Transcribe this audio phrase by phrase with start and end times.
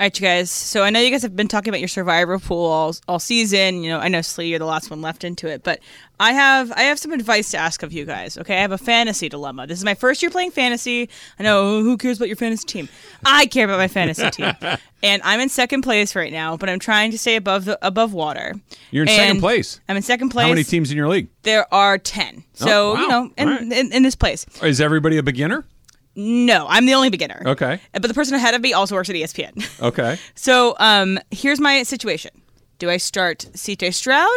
[0.00, 0.50] All right, you guys.
[0.50, 3.84] So I know you guys have been talking about your survivor pool all, all season.
[3.84, 5.80] You know, I know Slee, you're the last one left into it, but
[6.18, 8.38] I have I have some advice to ask of you guys.
[8.38, 9.66] Okay, I have a fantasy dilemma.
[9.66, 11.10] This is my first year playing fantasy.
[11.38, 12.88] I know who cares about your fantasy team.
[13.26, 14.52] I care about my fantasy team,
[15.02, 16.56] and I'm in second place right now.
[16.56, 18.54] But I'm trying to stay above the above water.
[18.92, 19.78] You're in And second place.
[19.90, 20.44] I'm in second place.
[20.44, 21.28] How many teams in your league?
[21.42, 22.44] There are ten.
[22.54, 23.00] So Oh, wow.
[23.02, 23.60] you know, in, right.
[23.60, 24.46] in, in this place.
[24.62, 25.66] Is everybody a beginner?
[26.14, 27.42] No, I'm the only beginner.
[27.46, 27.80] Okay.
[27.92, 29.52] But the person ahead of me also works at ESPN.
[29.82, 30.18] Okay.
[30.34, 32.30] So um, here's my situation.
[32.78, 34.28] Do I start CJ Stroud,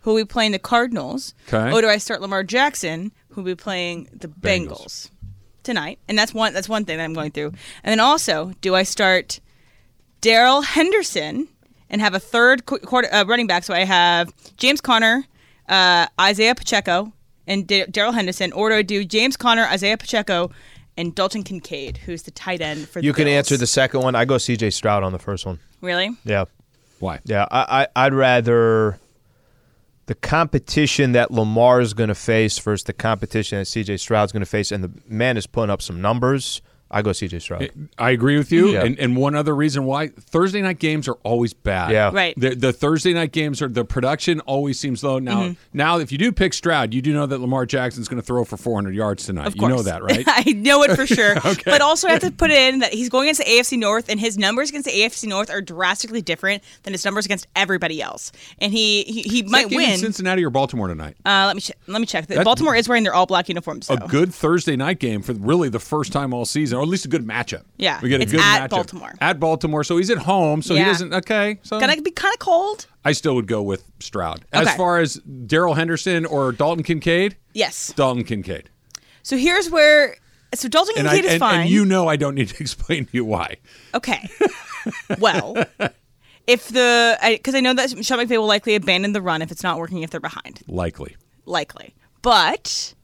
[0.00, 1.34] who will be playing the Cardinals?
[1.52, 1.70] Okay.
[1.72, 5.10] Or do I start Lamar Jackson, who will be playing the Bengals, Bengals.
[5.62, 5.98] tonight?
[6.08, 7.48] And that's one that's one thing that I'm going through.
[7.84, 9.40] And then also, do I start
[10.20, 11.48] Darrell Henderson
[11.90, 13.64] and have a third qu- quarter, uh, running back?
[13.64, 15.24] So I have James Conner,
[15.68, 17.12] uh, Isaiah Pacheco,
[17.46, 18.52] and D- Darrell Henderson.
[18.52, 20.50] Or do I do James Conner, Isaiah Pacheco,
[20.98, 23.36] and Dalton Kincaid, who's the tight end for the You can Bills?
[23.36, 24.14] answer the second one.
[24.14, 24.70] I go C.J.
[24.70, 25.60] Stroud on the first one.
[25.80, 26.10] Really?
[26.24, 26.44] Yeah,
[26.98, 27.20] Why?
[27.24, 27.46] yeah.
[27.50, 28.98] I, I I'd rather
[30.06, 33.98] the competition that Lamar is going to face versus the competition that C.J.
[33.98, 36.60] Stroud's going to face, and the man is putting up some numbers.
[36.90, 37.38] I go C.J.
[37.40, 37.70] Stroud.
[37.98, 38.68] I agree with you.
[38.70, 38.84] Yeah.
[38.84, 41.92] And, and one other reason why Thursday night games are always bad.
[41.92, 42.10] Yeah.
[42.12, 42.34] Right.
[42.38, 45.18] The, the Thursday night games are the production always seems low.
[45.18, 48.26] Now, now if you do pick Stroud, you do know that Lamar Jackson's going to
[48.26, 49.48] throw for 400 yards tonight.
[49.48, 50.24] Of you know that, right?
[50.26, 51.36] I know it for sure.
[51.44, 51.62] okay.
[51.70, 54.18] But also, I have to put in that he's going against the AFC North, and
[54.18, 58.32] his numbers against the AFC North are drastically different than his numbers against everybody else.
[58.60, 59.98] And he he, he Is might that game in win.
[59.98, 61.16] Cincinnati or Baltimore tonight.
[61.24, 61.76] Uh, let me check.
[61.86, 62.26] Let me check.
[62.28, 63.86] That- Baltimore is wearing their all black uniforms.
[63.86, 63.94] So.
[63.94, 67.04] a good Thursday night game for really the first time all season, or at least
[67.04, 67.64] a good matchup.
[67.76, 69.14] Yeah, we get a it's good at matchup Baltimore.
[69.20, 71.12] At Baltimore, so he's at home, so he doesn't.
[71.12, 72.86] Okay, so Gonna be kind of cold.
[73.04, 74.44] I still would go with Stroud.
[74.52, 75.14] As far as
[75.46, 77.92] Darrell Henderson or Dalton Kincaid, Yes.
[77.96, 78.70] Dalton Kincaid.
[79.22, 80.16] So here's where.
[80.54, 81.60] So Dalton And, I, Kincaid is and, fine.
[81.62, 83.56] and you know I don't need to explain to you why.
[83.94, 84.28] Okay.
[85.18, 85.56] well,
[86.46, 89.62] if the because I, know that Sean McVay will likely abandon the run if it's
[89.62, 90.62] not working if they're behind.
[90.66, 91.16] Likely.
[91.44, 91.94] likely.
[92.22, 92.94] But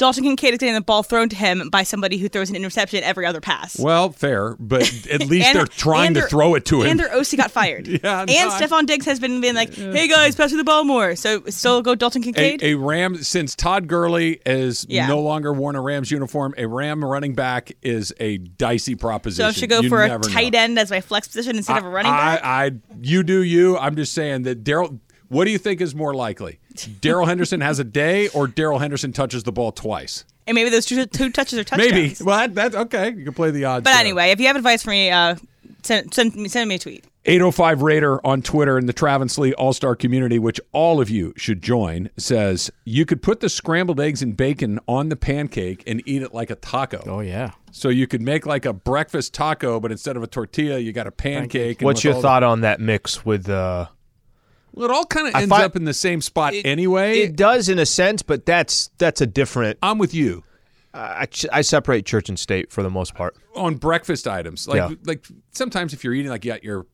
[0.00, 3.04] Dalton Kincaid is getting the ball thrown to him by somebody who throws an interception
[3.04, 3.78] every other pass.
[3.78, 6.90] Well, fair, but at least And- they're trying to throw it to him.
[6.92, 7.86] And their OC got fired.
[8.02, 10.64] Yeah, And no, I- Stefon Diggs has been being like, "Hey guys, pass me the
[10.64, 12.62] ball more." So still go Dalton Kincaid.
[12.62, 15.06] a, a Ram since Todd Gurley is Yeah.
[15.06, 16.54] no longer worn a Rams uniform.
[16.56, 19.44] A Ram running back is a dicey proposition.
[19.44, 20.32] so I should go You for a never know.
[20.34, 22.42] tight end as my flex position instead of a running back.
[22.42, 22.70] I, I,
[23.02, 23.76] you do you.
[23.76, 24.98] I'm just saying that Darrell.
[25.28, 26.58] What do you think is more likely?
[27.00, 30.24] Darrell Henderson has a day, or Darrell Henderson touches the ball twice?
[30.46, 31.92] and maybe those two, two touches are touchdowns.
[31.92, 32.16] Maybe.
[32.20, 33.10] Well, that, that's okay.
[33.16, 33.84] You can play the odds.
[33.84, 34.00] But there.
[34.00, 35.36] anyway, if you have advice for me, uh,
[35.82, 37.04] send, send, me- send me a tweet.
[37.26, 41.34] 805 Raider on Twitter in the Travis Lee All Star community, which all of you
[41.36, 46.02] should join, says you could put the scrambled eggs and bacon on the pancake and
[46.06, 47.02] eat it like a taco.
[47.06, 47.50] Oh yeah.
[47.72, 51.06] So you could make like a breakfast taco, but instead of a tortilla, you got
[51.06, 51.82] a pancake.
[51.82, 53.48] and What's your all thought on that mix with?
[53.48, 53.88] Uh, The,
[54.72, 57.20] well, it all kind of ends find- up in the same spot anyway.
[57.20, 59.78] it does in a sense, but that's that's a different.
[59.82, 60.44] I'm with you
[60.92, 63.36] I, ch- I separate church and state for the most part.
[63.54, 64.66] on breakfast items.
[64.66, 64.90] Like Yeah.
[65.04, 66.86] like sometimes if you're eating like you got your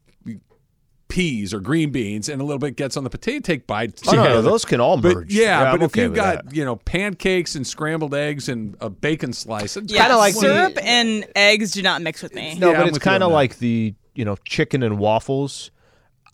[1.09, 4.03] peas or green beans and a little bit gets on the potato, take bites.
[4.09, 5.33] Oh, no, no, those can all But merge.
[5.33, 6.55] yeah, I'm but if okay you've got that.
[6.55, 10.75] you know pancakes and scrambled eggs and a bacon slice, it's Yeah, Kinda like syrup
[10.75, 12.57] the- and eggs do not mix with me.
[12.59, 15.71] No, Yeah, but I'm it's kind of like the you know chicken and waffles.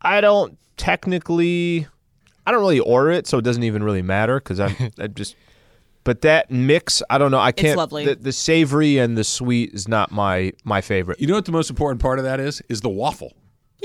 [0.01, 1.87] I don't technically,
[2.47, 5.37] I don't really order it, so it doesn't even really matter because I'm, I'm just.
[6.05, 7.39] But that mix, I don't know.
[7.39, 7.77] I can't.
[7.79, 8.05] lovely.
[8.05, 11.21] The, the savory and the sweet is not my my favorite.
[11.21, 12.61] You know what the most important part of that is?
[12.69, 13.35] Is the waffle.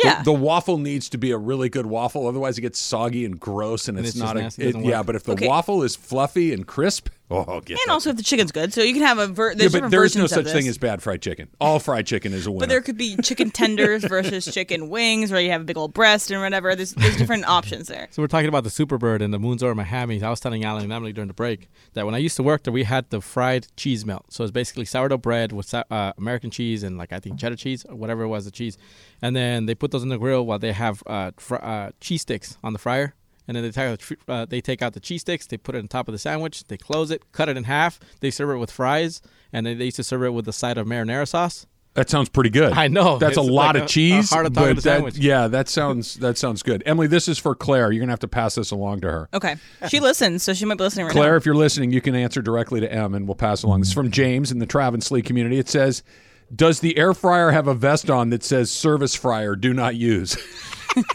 [0.03, 0.19] Yeah.
[0.23, 3.39] The, the waffle needs to be a really good waffle, otherwise it gets soggy and
[3.39, 4.43] gross, and And it's, it's just not a.
[4.43, 5.05] nasty, it- doesn't yeah, work.
[5.07, 5.47] but if the Okay.
[5.47, 7.91] waffle is fluffy and crisp, oh, get And that.
[7.91, 10.03] also, if the chicken's good, so you can have a ver- yeah, there's but there
[10.03, 11.49] is no such thing as bad fried chicken.
[11.59, 12.61] All fried chicken is a winner.
[12.61, 15.93] But there could be chicken tenders versus chicken wings, where you have a big old
[15.93, 16.75] breast and whatever.
[16.75, 18.07] There's, there's different options there.
[18.11, 20.21] So we're talking about the Superbird and the Moons Over My Hammy.
[20.23, 22.63] I was telling Alan and Emily during the break that when I used to work
[22.63, 24.25] there, we had the fried cheese melt.
[24.29, 27.85] So it's basically sourdough bread with uh, American cheese and like I think cheddar cheese
[27.89, 28.77] or whatever it was, the cheese.
[29.21, 32.21] And then they put those in the grill while they have uh, fr- uh, cheese
[32.21, 33.13] sticks on the fryer.
[33.47, 35.57] And then they take, out the tr- uh, they take out the cheese sticks, they
[35.57, 38.29] put it on top of the sandwich, they close it, cut it in half, they
[38.29, 39.21] serve it with fries,
[39.53, 41.65] and then they used to serve it with a side of marinara sauce.
[41.93, 42.73] That sounds pretty good.
[42.73, 43.17] I know.
[43.17, 44.31] That's a It's lot like of a- cheese.
[44.31, 45.17] a heart attack but with a that- sandwich.
[45.17, 46.83] yeah, that sounds that sounds good.
[46.85, 47.91] Emily, this is for Claire.
[47.91, 49.29] You're gonna have to pass this along to her.
[49.33, 49.55] Okay.
[49.87, 51.37] She listens, so she might be listening right Claire, now.
[51.37, 53.79] if you're listening, you can answer directly to M, and we'll pass along.
[53.79, 55.57] This is from James in the Travis Slee community.
[55.57, 56.03] It says,
[56.55, 60.37] "Does the air fryer have a vest on that says service fryer do not use?"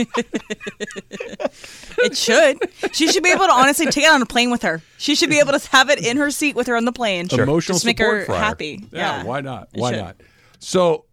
[1.98, 2.58] It should.
[2.94, 4.82] She should be able to honestly take it on a plane with her.
[4.98, 7.28] She should be able to have it in her seat with her on the plane.
[7.28, 7.42] Sure.
[7.42, 8.38] Emotional Just make her fryer.
[8.38, 8.84] happy.
[8.92, 9.24] Yeah.
[9.24, 9.68] why not?
[9.74, 10.16] Why not?
[10.58, 11.04] So,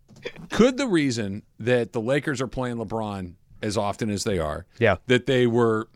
[0.50, 4.95] could the reason that the Lakers are playing LeBron as often as they are, Yeah.
[5.07, 5.89] that they were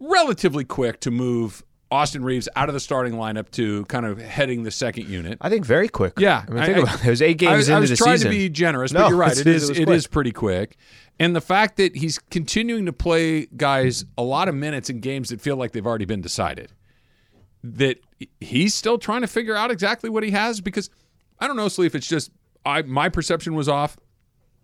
[0.00, 4.62] relatively quick to move Austin Reaves out of the starting lineup to kind of heading
[4.62, 5.38] the second unit?
[5.40, 6.14] I think very quick.
[6.18, 7.06] Yeah, I mean, think about it.
[7.06, 8.30] It was eight games I, I into was the trying season.
[8.30, 9.36] to be generous, No, but you're right.
[9.38, 9.88] it was it quick.
[9.96, 10.76] is pretty quick,
[11.18, 15.30] and the fact that he's continuing to play guys a lot of minutes in games
[15.30, 16.72] that feel like they've already been decided.
[17.64, 17.98] That
[18.40, 20.90] he's still trying to figure out exactly what he has because
[21.40, 21.94] I don't know, Sleep.
[21.94, 22.30] It's just
[22.64, 23.96] I my perception was off,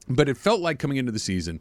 [0.08, 1.60] but it felt like coming into the season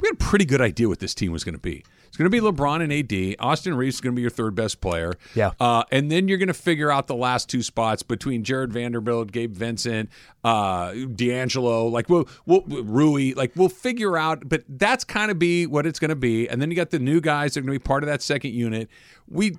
[0.00, 1.84] we had a pretty good idea what this team was going to be.
[2.12, 3.36] It's going to be LeBron and AD.
[3.42, 5.14] Austin Reaves is going to be your third best player.
[5.34, 5.52] Yeah.
[5.58, 9.32] Uh, and then you're going to figure out the last two spots between Jarred Vanderbilt,
[9.32, 10.10] Gabe Vincent,
[10.44, 14.46] uh, D'Angelo, like we'll, we'll Rui, like we'll figure out.
[14.46, 16.46] But that's kind of be what it's going to be.
[16.50, 18.20] And then you got the new guys that are going to be part of that
[18.20, 18.90] second unit.
[19.26, 19.56] We,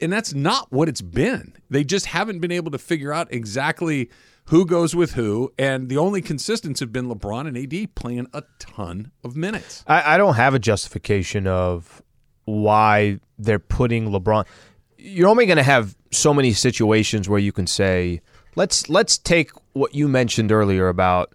[0.00, 1.52] and that's not what it's been.
[1.68, 4.08] They just haven't been able to figure out exactly
[4.50, 5.52] who goes with who.
[5.58, 9.84] And the only consistents have been LeBron and AD playing a ton of minutes.
[9.86, 12.02] I, I don't have a justification of
[12.44, 14.46] why they're putting LeBron.
[14.98, 18.20] You're only going to have so many situations where you can say,
[18.56, 21.32] let's let's take what you mentioned earlier about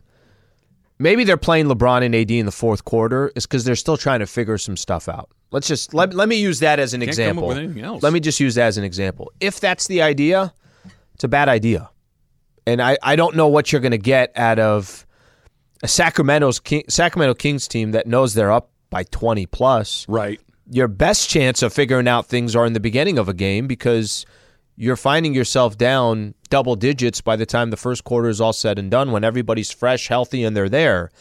[1.00, 4.20] maybe they're playing LeBron and AD in the fourth quarter is because they're still trying
[4.20, 5.30] to figure some stuff out.
[5.52, 7.48] Let's just let, let me use that as an Can't example.
[7.48, 8.04] with anything else.
[8.04, 9.32] Let me just use that as an example.
[9.40, 10.54] If that's the idea,
[11.14, 11.90] it's a bad idea.
[12.68, 15.06] And I, I don't know what you're going to get out of
[15.84, 20.08] a Sacramento's King, Sacramento Kings team that knows they're up by 20 plus.
[20.08, 20.40] Right.
[20.72, 24.26] Your best chance of figuring out things are in the beginning of a game because
[24.78, 28.80] you're finding yourself down double digits by the time the first quarter is all said
[28.80, 31.12] and done when everybody's fresh, healthy, and they're there.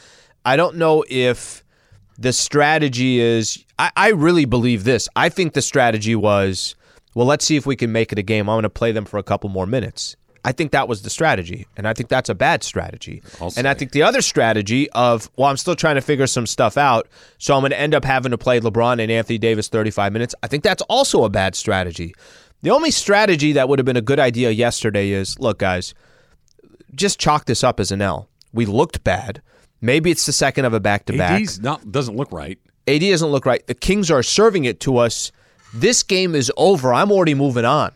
[0.44, 1.62] I don't know if
[2.18, 3.64] the strategy is.
[3.78, 5.08] I, I really believe this.
[5.14, 6.74] I think the strategy was,
[7.14, 8.48] well, let's see if we can make it a game.
[8.48, 10.16] I'm going to play them for a couple more minutes.
[10.44, 13.22] I think that was the strategy, and I think that's a bad strategy.
[13.56, 16.76] and I think the other strategy of, well, I'm still trying to figure some stuff
[16.76, 17.08] out,
[17.38, 20.34] so I'm going to end up having to play LeBron and Anthony Davis 35 minutes.
[20.42, 22.14] I think that's also a bad strategy.
[22.62, 25.94] The only strategy that would have been a good idea yesterday is, look, guys,
[26.94, 28.28] just chalk this up as an L.
[28.52, 29.42] We looked bad.
[29.80, 31.40] Maybe it's the second of a back to back.
[31.60, 32.58] Not doesn't look right.
[32.86, 33.66] AD doesn't look right.
[33.66, 35.32] The Kings are serving it to us.
[35.74, 36.94] This game is over.
[36.94, 37.92] I'm already moving on.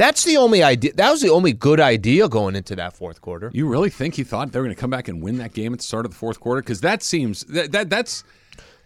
[0.00, 0.94] That's the only idea.
[0.94, 3.50] That was the only good idea going into that fourth quarter.
[3.52, 5.74] You really think he thought they were going to come back and win that game
[5.74, 6.62] at the start of the fourth quarter?
[6.62, 8.24] Because that seems that, that that's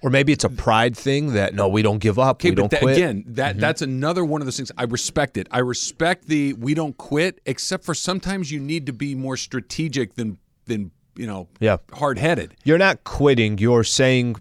[0.02, 2.38] Or maybe it's a pride thing that no, we don't give up.
[2.38, 2.50] okay.
[2.50, 2.96] we don't that, quit.
[2.96, 3.60] again, that mm-hmm.
[3.60, 4.72] that's another one of those things.
[4.76, 5.46] I respect it.
[5.52, 10.16] I respect the we don't quit, except for sometimes you need to be more strategic
[10.16, 11.76] than than you know Yeah.
[11.92, 12.56] hard headed.
[12.64, 13.58] You're not quitting.
[13.58, 14.34] You're saying,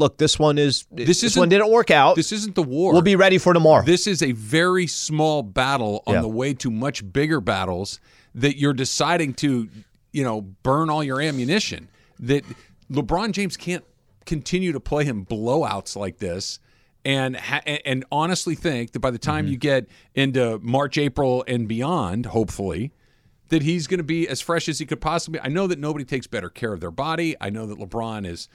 [0.00, 2.16] look, this one is This this, one didn't work out.
[2.16, 2.92] This isn't the war.
[2.92, 3.84] we'll be ready for tomorrow.
[3.84, 6.20] This is a very small battle on Yeah.
[6.22, 8.00] the way to much bigger battles
[8.34, 9.68] that you're deciding to,
[10.12, 11.88] you know, burn all your ammunition.
[12.18, 12.44] That
[12.90, 13.84] LeBron James can't
[14.26, 16.58] continue to play him blowouts like this.
[17.04, 19.52] And ha- and honestly think that by the time Mm-hmm.
[19.52, 22.92] you get into March, April, and beyond, hopefully,
[23.48, 25.40] that he's going to be as fresh as he could possibly.
[25.40, 27.34] I know that nobody takes better care of their body.
[27.40, 28.48] I know that LeBron is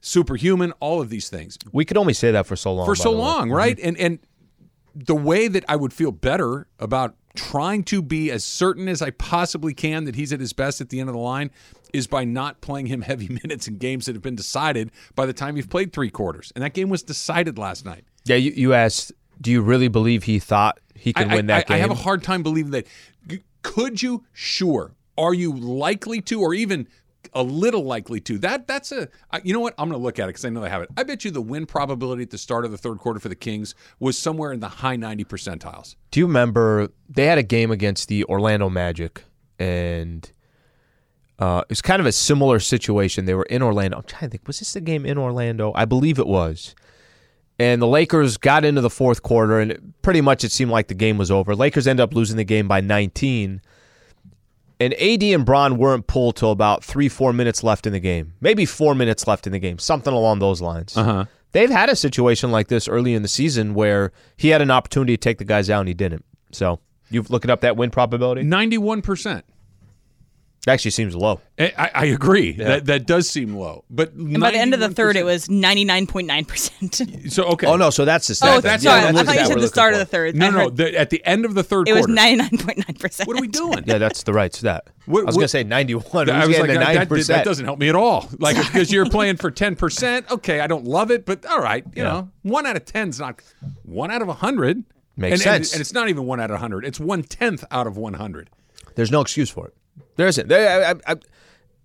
[0.00, 0.72] superhuman.
[0.80, 2.86] All of these things, we could only say that for so long.
[2.86, 3.54] for so long, mm-hmm.
[3.54, 3.78] right?
[3.80, 4.18] And and
[4.94, 9.10] the way that I would feel better about trying to be as certain as I
[9.10, 11.50] possibly can that he's at his best at the end of the line
[11.92, 15.32] is by not playing him heavy minutes in games that have been decided by the
[15.32, 16.52] time you've played three quarters.
[16.54, 18.04] And that game was decided last night.
[18.24, 21.66] Yeah, you, you asked, do you really believe he thought he could I, win that
[21.66, 21.74] I, game?
[21.76, 22.86] I have a hard time believing that.
[23.62, 24.24] Could you?
[24.32, 24.94] Sure.
[25.18, 26.88] Are you likely to, or even
[27.32, 28.38] a little likely to?
[28.38, 29.08] That that's a
[29.42, 29.74] You know what?
[29.78, 30.90] I'm going to look at it because I know they have it.
[30.96, 33.36] I bet you the win probability at the start of the third quarter for the
[33.36, 35.96] Kings was somewhere in the high 90 percentiles.
[36.10, 39.24] Do you remember they had a game against the Orlando Magic,
[39.58, 40.30] and
[41.38, 43.24] uh, it was kind of a similar situation.
[43.24, 43.96] They were in Orlando.
[43.96, 45.72] I'm trying to think, was this the game in Orlando?
[45.74, 46.74] I believe it was.
[47.58, 50.94] And the Lakers got into the fourth quarter, and pretty much it seemed like the
[50.94, 51.54] game was over.
[51.54, 53.60] Lakers end up losing the game by 19.
[54.80, 58.32] And AD and Bron weren't pulled till about three, four minutes left in the game.
[58.40, 60.96] Maybe four minutes left in the game, something along those lines.
[60.96, 61.26] Uh-huh.
[61.52, 65.16] They've had a situation like this early in the season where he had an opportunity
[65.16, 66.24] to take the guys out and he didn't.
[66.52, 68.42] So you've looking up that win probability.
[68.42, 69.42] 91%.
[70.68, 71.40] Actually, seems low.
[71.58, 72.52] I, I- I agree.
[72.52, 73.84] That that does seem low.
[73.88, 77.00] But And by the end of the third, it was ninety nine point nine percent.
[77.32, 77.66] so okay.
[77.66, 78.92] Oh no, so that's the Oh, that's then.
[78.92, 79.00] sorry.
[79.00, 80.36] that's I the thought you said the looking start of the third.
[80.36, 82.58] No, I no, heard the, at the end of the third it was ninety nine
[82.58, 83.26] point nine percent.
[83.26, 83.84] what are we doing?
[83.86, 84.88] Yeah, that's the right stat.
[85.06, 86.28] What- I was what- gonna say ninety-one.
[86.28, 87.26] I was like, getting that, that, 9%.
[87.28, 88.28] that doesn't help me at all.
[88.38, 90.30] Like, because you're playing for 10%.
[90.30, 91.84] Okay, I don't love it, but all right.
[91.94, 92.08] You Yeah.
[92.10, 93.40] know, one out of 10 is not
[93.84, 94.84] one out of 100.
[95.16, 95.68] Makes and, sense.
[95.70, 96.84] And, and it's not even one out of 100.
[96.84, 98.50] It's one tenth out of 100.
[98.94, 99.74] There's no excuse for it.
[100.20, 100.48] There isn't.
[100.48, 101.16] There, I, I, I,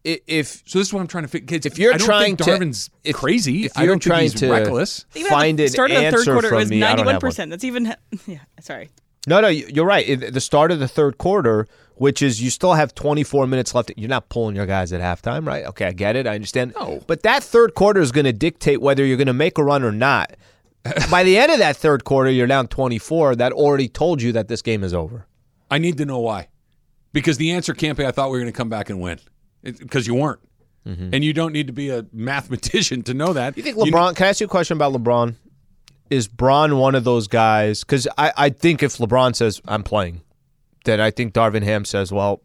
[0.03, 1.47] if So this is what I'm trying to figure.
[1.47, 3.65] Kids, if you're I don't trying think to, Darvin's if, crazy.
[3.65, 5.05] if I you're don't trying think he's to reckless.
[5.29, 7.23] find an start of the third quarter it was me, I ninety don't one have
[7.23, 7.29] one.
[7.31, 7.49] percent.
[7.51, 7.95] That's even
[8.27, 8.39] yeah.
[8.59, 8.89] Sorry.
[9.25, 10.07] No, no, you- you're right.
[10.07, 11.65] It- The start of the third quarter,
[11.95, 13.91] which is you still have 24 minutes left.
[13.95, 15.65] You're not pulling your guys at halftime, right?
[15.65, 16.27] Okay, I get it.
[16.27, 16.73] I understand.
[16.77, 17.01] No.
[17.07, 19.81] But that third quarter is going to dictate whether you're going to make a run
[19.83, 20.35] or not.
[21.09, 23.37] By the end of that third quarter, you're down 24.
[23.37, 25.25] That already told you that this game is over.
[25.71, 26.49] I need to know why.
[27.15, 29.21] Because the answer can't be, I thought we were going to come back and win.
[29.63, 30.41] Because you weren't.
[30.85, 31.11] Mm-hmm.
[31.13, 33.55] And you don't need to be a mathematician to know that.
[33.55, 34.17] You think LeBron?
[34.17, 35.35] can I ask you a question about LeBron?
[36.09, 37.85] Is Bron one of those guys?
[37.85, 40.23] Because I, I think if LeBron says I'm playing,
[40.83, 42.41] then I think Darvin Ham says, well,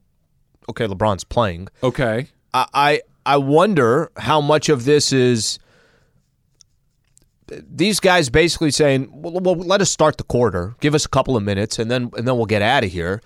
[0.69, 1.67] okay, LeBron's playing.
[1.83, 2.29] Okay.
[2.55, 5.59] I I I wonder how much of this is
[7.49, 11.37] these guys basically saying, well, well, let us start the quarter, give us a couple
[11.37, 13.21] of minutes, and then and then we'll get out of here.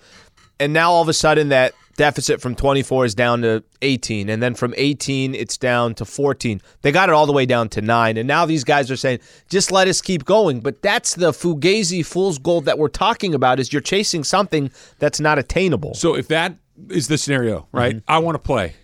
[0.59, 4.41] And now all of a sudden that deficit from 24 is down to 18, and
[4.41, 6.61] then from 18 it's down to 14.
[6.81, 9.19] They got it all the way down to nine, and now these guys are saying,
[9.49, 10.59] just let us keep going.
[10.59, 13.59] But that's the fugazi fool's gold that we're talking about.
[13.59, 15.93] Is you're chasing something that's not attainable.
[15.93, 16.55] So if that
[16.89, 17.95] is the scenario, right?
[17.95, 18.11] Mm-hmm.
[18.11, 18.75] I want to play.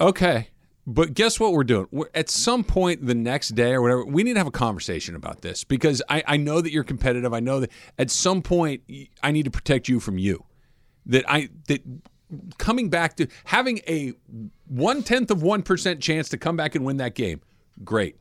[0.00, 0.48] Okay.
[0.86, 1.86] But guess what we're doing?
[1.90, 5.14] We're, at some point the next day or whatever, we need to have a conversation
[5.14, 7.34] about this because I, I know that you're competitive.
[7.34, 8.82] I know that at some point
[9.22, 10.44] i need to protect you from you.
[11.08, 11.82] That I that
[12.58, 14.12] coming back to having a
[14.66, 17.40] one tenth of one percent chance to come back and win that game.
[17.82, 18.16] Great.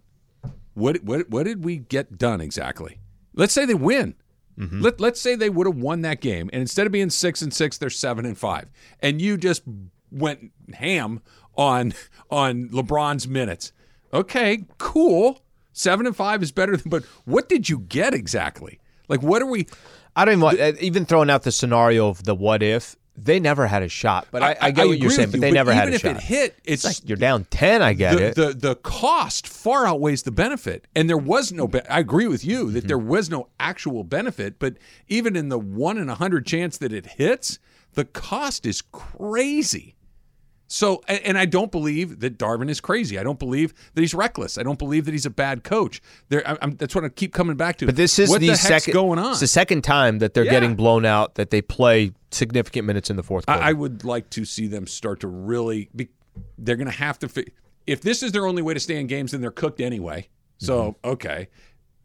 [0.74, 3.00] What what what did we get done exactly?
[3.34, 4.15] Let's say they win.
[4.58, 4.82] Mm-hmm.
[4.82, 7.53] Let let's say they would have won that game, and instead of being six and
[7.53, 8.70] six, they're seven and five,
[9.01, 9.63] and you just
[10.12, 11.22] went ham
[11.56, 11.94] on
[12.32, 13.72] on LeBron's minutes.
[14.13, 15.41] Okay, cool.
[15.74, 16.89] Seven and five is better than.
[16.89, 18.79] But what did you get exactly?
[19.08, 19.67] Like, what are we?
[20.18, 23.40] I don't even want, uh, even throwing out the scenario of the what if they
[23.40, 24.28] never had a shot.
[24.32, 26.06] But I, I, get what you're saying, but you, they never had a shot.
[26.06, 27.82] Even if it hit, it's, It's like you're down ten.
[27.82, 28.36] I get the, it.
[28.36, 31.68] the the cost far outweighs the benefit, and there was no.
[31.68, 32.74] Be- I agree with you Mm-hmm.
[32.74, 36.78] that there was no actual benefit, but even in the one in a hundred chance
[36.78, 37.60] that it hits,
[37.94, 39.96] the cost is crazy.
[40.70, 43.18] So, and, I don't believe that Darvin is crazy.
[43.18, 44.58] I don't believe that he's reckless.
[44.58, 46.02] I don't believe that he's a bad coach.
[46.28, 46.44] There,
[46.78, 47.86] that's what I keep coming back to.
[47.86, 49.32] but this is what the, the second going on.
[49.32, 50.52] It's the second time that they're Yeah.
[50.52, 51.36] getting blown out.
[51.36, 53.62] That they play significant minutes in the fourth quarter.
[53.62, 56.10] I, I would like to see them start to really be.
[56.58, 57.30] They're going to have to.
[57.30, 57.48] Fi-
[57.86, 60.28] if this is their only way to stay in games, then they're cooked anyway.
[60.58, 61.10] So Mm-hmm.
[61.12, 61.48] okay,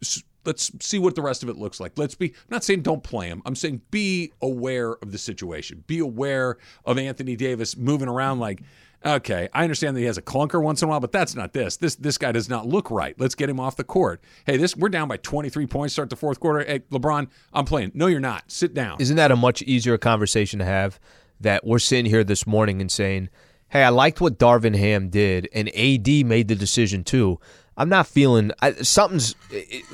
[0.03, 1.93] S- let's see what the rest of it looks like.
[1.97, 2.29] Let's be.
[2.29, 3.43] I'm not saying don't play him.
[3.45, 5.85] I'm saying be aware of the situation.
[5.87, 8.63] Be aware of Anthony Davis moving around like.
[9.05, 11.53] Okay, I understand that he has a clunker once in a while, but that's not
[11.53, 11.77] this.
[11.77, 13.19] This this guy does not look right.
[13.19, 14.23] Let's get him off the court.
[14.47, 15.95] Hey, this we're down by 23 points.
[15.95, 16.65] Start the fourth quarter.
[16.65, 17.91] Hey, LeBron, I'm playing.
[17.95, 18.45] No, you're not.
[18.47, 19.01] Sit down.
[19.01, 21.01] Isn't that a much easier conversation to have?
[21.41, 23.29] That we're sitting here this morning and saying,
[23.71, 27.41] "Hey, I liked what Darvin Ham did, and AD made the decision too."
[27.77, 29.35] I'm not feeling I, something's.
[29.51, 29.85] It,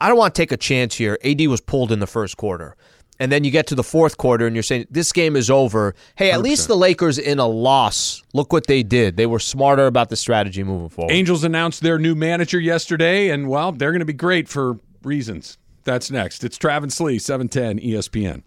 [0.00, 1.18] I don't want to take a chance here.
[1.24, 2.76] AD was pulled in the first quarter.
[3.18, 5.94] And then you get to the fourth quarter and you're saying, this game is over.
[6.16, 8.22] Hey, at least the Lakers in a loss.
[8.34, 9.16] Look what they did.
[9.16, 11.12] They were smarter about the strategy moving forward.
[11.12, 15.56] Angels announced their new manager yesterday, and well, they're going to be great for reasons.
[15.84, 16.44] That's next.
[16.44, 18.42] It's Travis Lee, 710 ESPN.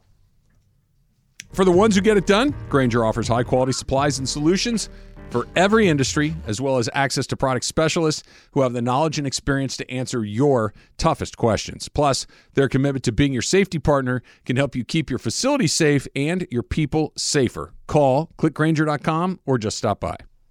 [1.53, 4.89] For the ones who get it done, Grainger offers high quality supplies and solutions
[5.29, 9.27] for every industry, as well as access to product specialists who have the knowledge and
[9.27, 11.89] experience to answer your toughest questions.
[11.89, 16.07] Plus, their commitment to being your safety partner can help you keep your facility safe
[16.15, 17.73] and your people safer.
[17.87, 20.15] Call clickgrainger.com or just stop by.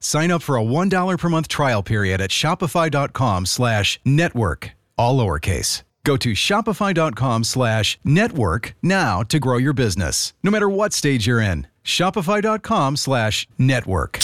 [0.00, 5.82] Sign up for a $1 per month trial period at shopify.com slash network, all lowercase.
[6.04, 11.40] Go to shopify.com slash network now to grow your business, no matter what stage you're
[11.42, 11.66] in.
[11.84, 14.18] Shopify.com slash network.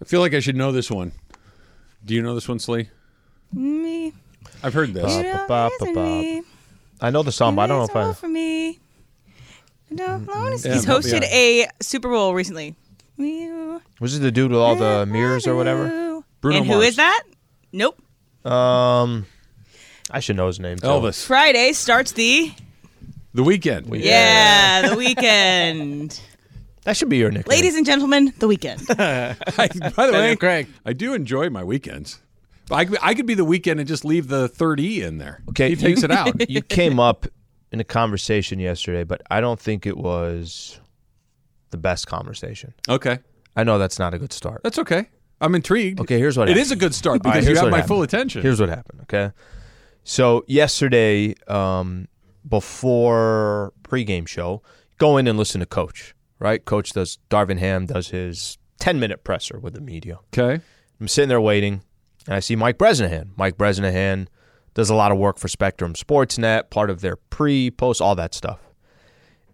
[0.00, 1.10] I feel like I should know this one.
[2.04, 2.88] Do you know this one, Slee?
[3.52, 4.12] Me.
[4.62, 5.12] I've heard this.
[5.16, 6.04] You know, ba, ba, listen ba.
[6.04, 6.42] me.
[7.00, 8.12] I know the song, but I don't know It's if I.
[8.12, 8.78] for me.
[9.90, 11.24] No, I Yeah, He's hosted out.
[11.24, 12.76] a Super Bowl recently.
[13.20, 16.22] You- Was it the dude with all the mirrors or whatever?
[16.40, 16.86] Bruno and who Mars.
[16.88, 17.22] is that?
[17.72, 18.00] Nope.
[18.46, 19.26] Um,
[20.10, 20.78] I should know his name.
[20.78, 20.86] too.
[20.86, 21.24] Elvis.
[21.24, 22.52] Friday starts the
[23.34, 23.94] The weekend.
[23.94, 26.20] yeah, the weekend.
[26.84, 27.54] That should be your nickname.
[27.54, 28.80] Ladies and gentlemen, the weekend.
[28.88, 29.36] I,
[29.94, 30.66] by the way, Craig.
[30.86, 32.18] I do enjoy my weekends.
[32.70, 35.42] I, could- I could be the weekend and just leave the third E in there.
[35.50, 36.48] Okay, he takes you- it out.
[36.50, 37.26] you came up
[37.70, 40.80] in a conversation yesterday, but I don't think it was
[41.70, 42.74] the best conversation.
[42.88, 43.18] Okay,
[43.56, 44.62] I know that's not a good start.
[44.62, 45.08] that's okay.
[45.40, 46.00] I'm intrigued.
[46.00, 46.62] Okay, here's what It happened.
[46.66, 47.88] is a good start All right, because you here's have what my happened.
[47.88, 48.42] full attention.
[48.42, 49.00] Here's what happened.
[49.02, 49.30] Okay,
[50.04, 52.08] so yesterday, um,
[52.74, 54.62] before pregame show,
[54.98, 56.14] go in and listen to Coach.
[56.38, 57.18] Right, Coach does.
[57.28, 60.18] Darvin Ham does his ten minute presser with the media.
[60.36, 60.62] okay.
[61.00, 61.82] I'm sitting there waiting,
[62.26, 63.32] and I see Mike Bresnahan.
[63.36, 64.28] Mike Bresnahan
[64.74, 68.34] does a lot of work for Spectrum Sportsnet, part of their pre, post, all that
[68.34, 68.58] stuff.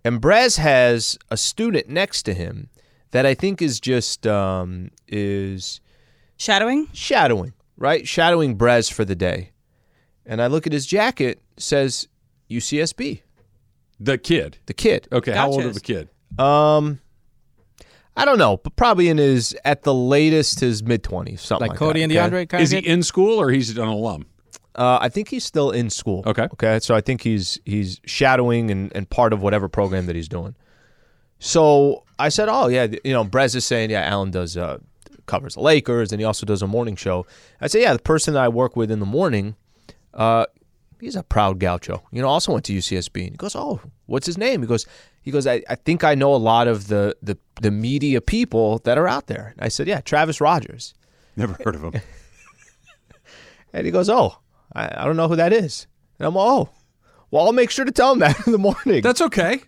[0.06, 2.68] And Brez has a student next to him
[3.10, 5.80] that I think is just um, is
[6.36, 6.86] Shadowing.
[6.92, 8.06] shadowing, right?
[8.06, 9.50] Shadowing Brez for the day.
[10.24, 12.06] And I look at his jacket, says
[12.48, 13.22] UCSB,
[13.98, 14.58] The kid.
[14.66, 15.08] the kid.
[15.10, 15.68] Okay, how old Gotcha.
[15.70, 16.08] of the kid?
[16.38, 17.00] Um,
[18.16, 21.70] I don't know, but probably in his at the latest his mid twenties, something Like
[21.70, 22.44] like, Cody that, and okay?
[22.44, 22.92] DeAndre kind Is of he kid?
[22.92, 24.26] in school or he's an alum?
[24.76, 26.22] Uh, I think he's still in school.
[26.26, 26.44] Okay.
[26.44, 26.78] Okay.
[26.80, 30.54] So I think he's he's shadowing and, and part of whatever program that he's doing.
[31.38, 34.78] So I said, oh yeah, you know, Brez is saying, yeah, Alan does uh,
[35.26, 37.26] covers the Lakers and he also does a morning show.
[37.60, 39.56] I said, yeah, the person that I work with in the morning,
[40.14, 40.46] uh,
[41.00, 42.02] he's a proud gaucho.
[42.12, 43.22] You know, also went to UCSB.
[43.22, 44.60] And he goes, oh, what's his name?
[44.60, 44.86] He goes,
[45.22, 48.78] he goes, I, I think I know a lot of the, the the media people
[48.80, 49.54] that are out there.
[49.56, 50.94] And I said, yeah, Travis Rodgers.
[51.34, 52.00] Never heard of him.
[53.72, 54.38] And he goes, oh,
[54.76, 55.86] I, I don't know who that is.
[56.18, 56.68] And I'm, oh,
[57.30, 59.02] well, I'll make sure to tell him that in the morning.
[59.02, 59.62] That's okay.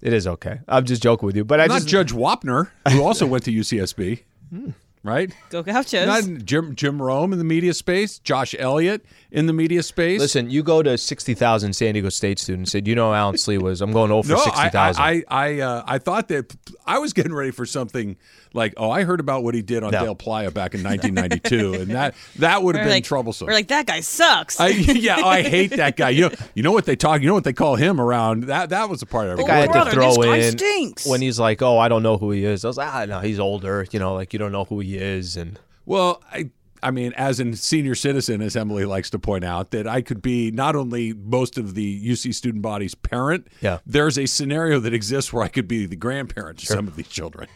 [0.00, 0.60] it is okay.
[0.66, 3.52] I'm just joking with you, but I Not just Judge Wapner, who also went to
[3.52, 4.70] UCSB, hmm.
[5.02, 5.34] Right?
[5.48, 6.06] Go Gauchos.
[6.06, 10.20] Not Jim Jim Rome in the media space, Josh Elliott in the media space.
[10.20, 10.50] listen.
[10.50, 12.72] You go to sixty thousand San Diego State students.
[12.72, 13.80] Said, you know, Alan Slee was.
[13.80, 14.92] I'm going over no, sixty I.
[14.98, 16.54] I I, uh, I thought that
[16.86, 18.16] I was getting ready for something
[18.52, 20.04] like, oh, I heard about what he did on No.
[20.04, 23.46] Del Playa back in 1992, and that that would have been like, troublesome.
[23.46, 24.58] We're like that guy sucks.
[24.60, 26.10] I, yeah, oh, I hate that guy.
[26.10, 27.20] You know, you know what they talk.
[27.20, 28.44] You know what they call him around.
[28.44, 31.06] That that was the part I Oh, I had to throw this guy in stinks.
[31.06, 33.20] when he's like, "Oh, I don't know who he is." I was like, "Ah, no,
[33.20, 33.86] he's older.
[33.90, 36.50] You know, like you don't know who he is." And Well, I
[36.82, 40.22] I mean, as a senior citizen, as Emily likes to point out, that I could
[40.22, 43.48] be not only most of the UC student body's parent.
[43.60, 43.78] Yeah.
[43.84, 47.08] There's a scenario that exists where I could be the grandparent to some of these
[47.08, 47.48] children.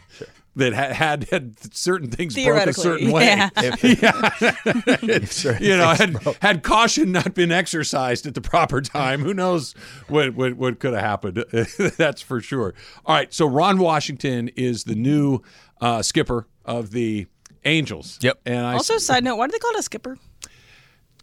[0.57, 3.25] That ha- had had certain things broke a certain way.
[3.25, 3.49] yeah.
[5.59, 9.75] you know, had, had caution not been exercised at the proper time, who knows
[10.07, 11.43] what what, what could have happened?
[11.97, 12.73] That's for sure.
[13.05, 15.41] All right, so Ron Washington is the new
[15.85, 17.27] uh, skipper of the
[17.63, 18.19] Angels.
[18.21, 18.41] Yep.
[18.45, 20.17] and I also, side note, why do they call it a skipper?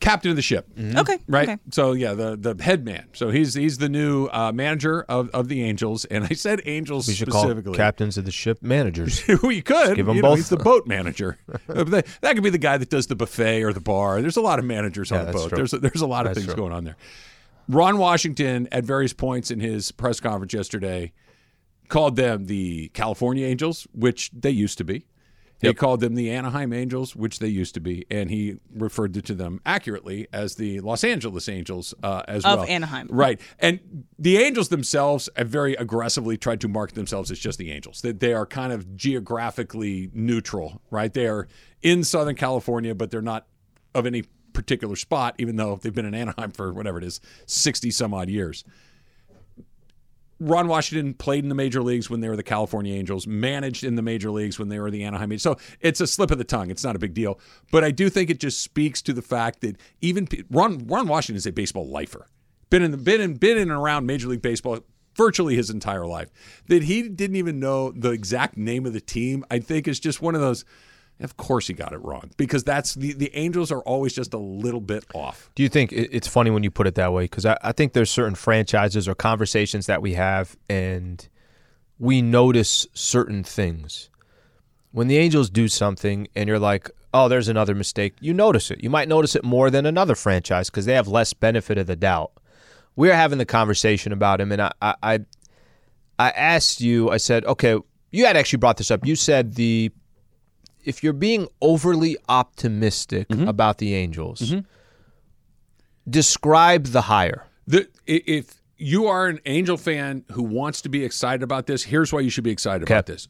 [0.01, 0.67] captain of the ship.
[0.77, 1.17] Okay.
[1.29, 1.49] Right.
[1.49, 1.59] Okay.
[1.71, 3.07] So yeah, the the head man.
[3.13, 7.07] So he's he's the new uh, manager of, of the Angels, and I said Angels
[7.07, 7.75] we should call specifically.
[7.77, 9.23] captains of the ship managers.
[9.43, 10.39] Well, you could give 'em you know, both.
[10.39, 11.39] He's the boat manager.
[11.69, 14.21] That that could be the guy that does the buffet or the bar.
[14.21, 15.49] There's a lot of managers Yeah, on the that's boat.
[15.51, 15.57] true.
[15.59, 16.63] There's a, there's a lot of That's things true.
[16.65, 16.97] going on there.
[17.69, 21.13] Ron Washington, at various points in his press conference yesterday,
[21.89, 25.07] called them the California Angels, which they used to be.
[25.61, 25.77] He Yep.
[25.77, 29.61] called them the Anaheim Angels, which they used to be, and he referred to them
[29.65, 32.69] accurately as the Los Angeles Angels uh, as Of well.
[32.69, 33.07] Anaheim.
[33.09, 33.41] Right.
[33.61, 33.79] And
[34.19, 38.01] the Angels themselves have very aggressively tried to market themselves as just the Angels.
[38.01, 41.13] That they are kind of geographically neutral, right?
[41.13, 41.47] They are
[41.81, 43.47] in Southern California, but they're not
[43.95, 47.91] of any particular spot, even though they've been in Anaheim for whatever it is, 60
[47.93, 48.65] some odd years.
[50.43, 53.95] Ron Washington played in the major leagues when they were the California Angels, managed in
[53.95, 55.43] the major leagues when they were the Anaheim Angels.
[55.43, 56.71] So it's a slip of the tongue.
[56.71, 57.39] It's not a big deal.
[57.71, 61.37] But I do think it just speaks to the fact that even Ron, Ron Washington
[61.37, 62.27] is a baseball lifer.
[62.71, 64.81] Been in the been in been in and around Major League Baseball
[65.15, 66.31] virtually his entire life.
[66.69, 70.23] That he didn't even know the exact name of the team, I think is just
[70.23, 70.65] one of those
[71.25, 74.39] of course he got it wrong because that's the, the Angels are always just a
[74.39, 75.51] little bit off.
[75.55, 77.25] Do you think it's funny when you put it that way?
[77.25, 81.29] Because I, I think there's certain franchises or conversations that we have, and
[81.99, 84.11] we notice certain things.
[84.91, 88.83] When the Angels do something, and you're like, "Oh, there's another mistake," you notice it.
[88.83, 91.97] You might notice it more than another franchise because they have less benefit of the
[91.97, 92.33] doubt.
[92.95, 95.19] We are having the conversation about him, and I, I, I,
[96.19, 97.11] I asked you.
[97.11, 97.79] I said, "Okay."
[98.15, 99.07] You had actually brought this up.
[99.07, 99.91] You said the
[100.85, 103.49] if you're being overly optimistic mm-hmm.
[103.49, 104.61] about the Angels, mm-hmm.
[106.09, 107.47] describe the hire.
[107.67, 112.13] The, if you are an Angel fan who wants to be excited about this, here's
[112.13, 113.29] why you should be excited about this.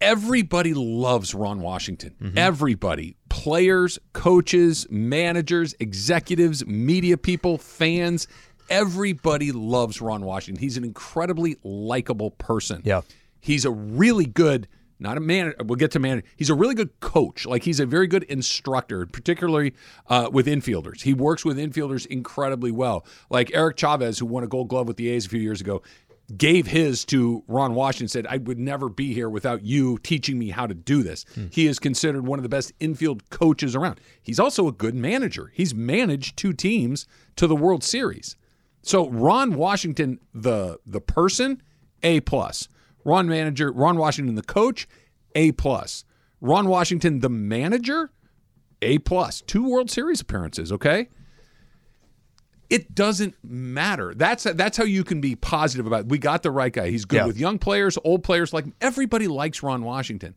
[0.00, 2.14] Everybody loves Ron Washington.
[2.20, 2.36] Mm-hmm.
[2.36, 3.16] Everybody.
[3.28, 8.26] Players, coaches, managers, executives, media people, fans.
[8.68, 10.60] Everybody loves Ron Washington.
[10.60, 12.82] He's an incredibly likable person.
[12.84, 13.02] Yeah.
[13.40, 15.54] He's a really good, not a man.
[15.64, 16.22] We'll get to man.
[16.36, 17.46] He's a really good coach.
[17.46, 19.74] Like he's a very good instructor, particularly
[20.08, 21.02] uh, with infielders.
[21.02, 23.04] He works with infielders incredibly well.
[23.30, 25.82] Like Eric Chavez, who won a Gold Glove with the A's a few years ago,
[26.36, 28.08] gave his to Ron Washington.
[28.08, 31.66] Said, "I would never be here without you teaching me how to do this." He
[31.66, 34.00] is considered one of the best infield coaches around.
[34.22, 35.50] He's also a good manager.
[35.54, 38.36] He's managed two teams to the World Series.
[38.82, 41.62] So Ron Washington, the the person,
[42.02, 42.68] A plus.
[43.04, 44.88] Ron manager, Ron Washington, the coach,
[45.34, 46.04] A plus.
[46.40, 48.10] Ron Washington, the manager,
[48.82, 49.40] A plus.
[49.42, 50.72] Two World Series appearances.
[50.72, 51.08] Okay.
[52.70, 54.14] It doesn't matter.
[54.14, 56.00] That's that's how you can be positive about.
[56.00, 56.08] It.
[56.08, 56.88] We got the right guy.
[56.90, 57.26] He's good Yeah.
[57.26, 58.52] with young players, old players.
[58.52, 60.34] Like everybody likes Ron Washington,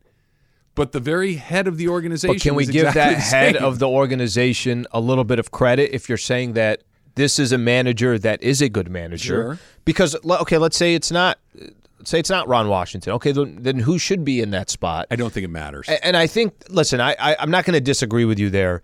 [0.74, 2.36] but the very head of the organization.
[2.36, 5.90] But can we give exactly that head of the organization a little bit of credit
[5.94, 6.82] if you're saying that
[7.14, 9.24] this is a manager that is a good manager?
[9.24, 9.58] Sure.
[9.86, 11.38] Because okay, let's say it's not.
[12.04, 13.14] Say it's not Ron Washington.
[13.14, 15.06] Okay, then, then who should be in that spot?
[15.10, 15.88] I don't think it matters.
[16.02, 18.82] And I think, listen, I, I I'm not going to disagree with you there.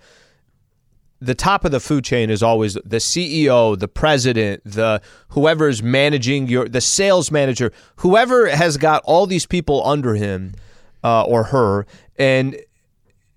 [1.20, 6.48] The top of the food chain is always the CEO, the president, the whoever's managing
[6.48, 10.55] your, the sales manager, whoever has got all these people under him
[11.03, 12.57] uh, or her, and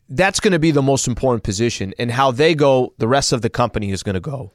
[0.09, 1.93] that's going to be the most important position.
[1.99, 4.51] And how they go, the rest of the company is going to go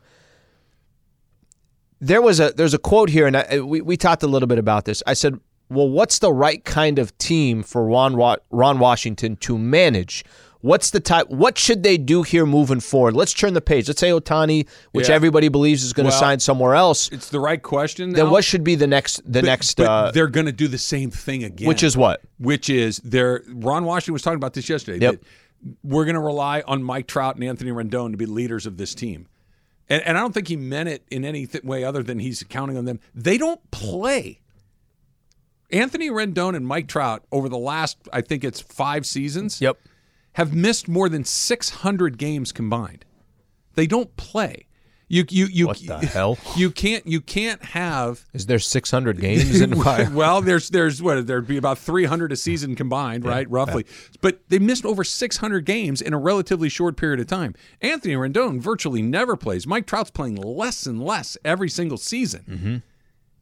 [2.02, 4.58] there was a there's a quote here, and I, we we talked a little bit
[4.58, 5.02] about this.
[5.06, 5.38] I said,
[5.70, 10.24] "Well, what's the right kind of team for Ron Wa- Ron Washington to manage?
[10.62, 11.28] What's the type?
[11.28, 13.16] What should they do here moving forward?
[13.16, 13.88] Let's turn the page.
[13.88, 15.14] Let's say Ohtani, which Yeah.
[15.16, 17.08] everybody believes is going to Well, sign somewhere else.
[17.10, 18.10] it's the right question.
[18.12, 20.68] Then what should be the next the but- next but uh, they're going to do
[20.68, 21.66] the same thing again.
[21.66, 22.20] which is what?
[22.38, 23.42] which is there.
[23.48, 24.98] Ron Washington was talking about this yesterday.
[25.04, 25.22] Yep.
[25.84, 28.94] we're going to rely on Mike Trout and Anthony Rendon to be leaders of this
[28.94, 29.26] team,
[29.92, 32.42] and, and I don't think he meant it in any th- way other than he's
[32.44, 32.98] counting on them.
[33.14, 34.40] They don't play.
[35.70, 39.78] Anthony Rendon and Mike Trout over the last, I think it's five seasons, Yep.
[40.34, 43.04] have missed more than 600 games combined.
[43.74, 44.66] They don't play.
[45.12, 46.38] You you you What the hell?
[46.56, 49.78] You can't you can't have Is there 600 games in
[50.14, 53.48] well, there's there's what there'd be about 300 a season combined, right?
[53.50, 53.84] Roughly.
[54.22, 57.54] But they missed over 600 games in a relatively short period of time.
[57.82, 59.66] Anthony Rendon virtually never plays.
[59.66, 62.44] Mike Trout's playing less and less every single season.
[62.48, 62.76] Mm-hmm.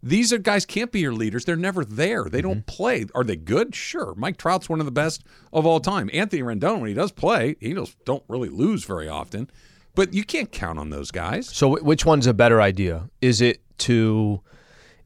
[0.02, 1.44] These are guys can't be your leaders.
[1.44, 2.24] They're never there.
[2.24, 2.76] They don't Mm-hmm.
[2.76, 3.06] play.
[3.14, 3.76] Are they good?
[3.76, 4.14] Sure.
[4.16, 6.11] Mike Trout's one of the best of all time.
[6.12, 9.48] Anthony Rendon, when he does play, Angels don't really lose very often.
[9.94, 11.48] But you can't count on those guys.
[11.48, 13.11] So which one's a better idea?
[13.20, 14.40] Is it to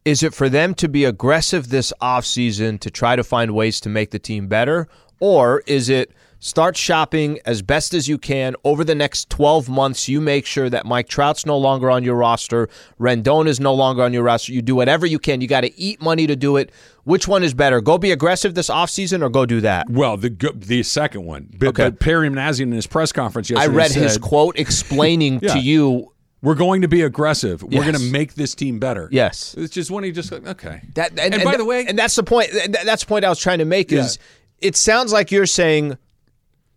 [0.05, 3.89] is it for them to be aggressive this offseason to try to find ways to
[3.89, 4.87] make the team better
[5.19, 6.13] or is it
[6.45, 10.69] start shopping as best as you can over the next 12 months you make sure
[10.69, 12.69] that Mike Trout's no longer on your roster,
[13.01, 14.53] Rendon is no longer on your roster.
[14.53, 15.41] You do whatever you can.
[15.41, 16.71] You got to eat money to do it.
[17.05, 17.81] Which one is better?
[17.81, 19.89] Go be aggressive this offseason or go do that?
[19.89, 21.49] Well, the the second one.
[21.59, 21.85] But, Okay.
[21.85, 25.55] but Perry Minasian in his press conference yesterday I read his quote explaining Yeah.
[25.55, 27.63] to you We're going to be aggressive.
[27.63, 27.85] We're Yes.
[27.85, 29.09] going to make this team better.
[29.11, 29.55] Yes.
[29.57, 30.83] It's just when he just like, okay.
[30.95, 32.51] That and, by the way, and that's the point.
[32.85, 33.93] That's the point I was trying to make.
[33.93, 34.19] Is
[34.61, 35.97] it sounds like you're saying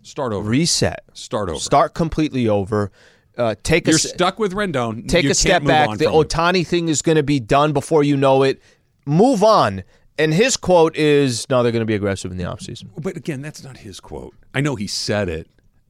[0.08, 0.50] start over.
[0.50, 1.60] reset, start over.
[1.60, 2.91] start completely over,
[3.38, 5.08] uh, take a You're s- stuck with Rendon.
[5.08, 5.98] take You a step back.
[5.98, 6.06] The.
[6.06, 8.62] Ohtani thing is going to be done before you know it.
[9.06, 9.84] Move on.
[10.20, 12.86] And his quote is, "No, they're going to be aggressive in the offseason.
[12.98, 14.34] But again, that's not his quote.
[14.54, 15.48] I know he said it.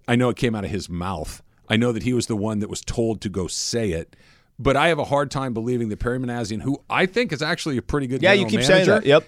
[0.07, 1.41] I know it came out of his mouth.
[1.69, 4.15] I know that he was the one that was told to go say it.
[4.59, 7.77] But I have a hard time believing that Perry Minasian, who I think is actually
[7.77, 9.05] a pretty good Yeah, you keep manager, saying that.
[9.05, 9.27] Yep.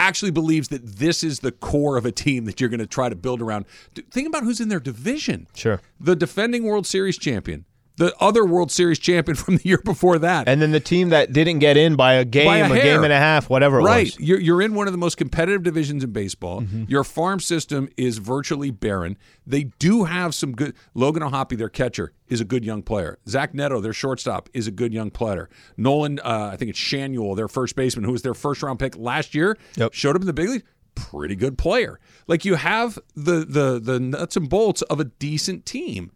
[0.00, 3.08] Actually believes that this is the core of a team that you're going to try
[3.08, 3.66] to build around.
[4.10, 5.46] Think about who's in their division.
[5.54, 5.80] Sure.
[6.00, 7.66] The defending World Series champion,
[8.00, 10.48] the other World Series champion from the year before that.
[10.48, 13.04] And then the team that didn't get in by a game, By a a, game
[13.04, 14.06] and a half, whatever it right.
[14.06, 14.18] was.
[14.18, 16.62] You're, you're in one of the most competitive divisions in baseball.
[16.62, 16.84] Mm-hmm.
[16.88, 19.18] Your farm system is virtually barren.
[19.46, 20.74] They do have some good.
[20.94, 23.18] Logan O'Hoppe, their catcher, is a good young player.
[23.28, 25.50] Zach Neto, their shortstop, is a good young player.
[25.76, 28.96] Nolan, uh, I think it's Schanuel, their first baseman, who was their first round pick
[28.96, 29.92] last year, Yep.
[29.92, 30.64] showed up in the big league.
[30.94, 32.00] Pretty good player.
[32.26, 36.12] Like you have the the the nuts and bolts of a decent team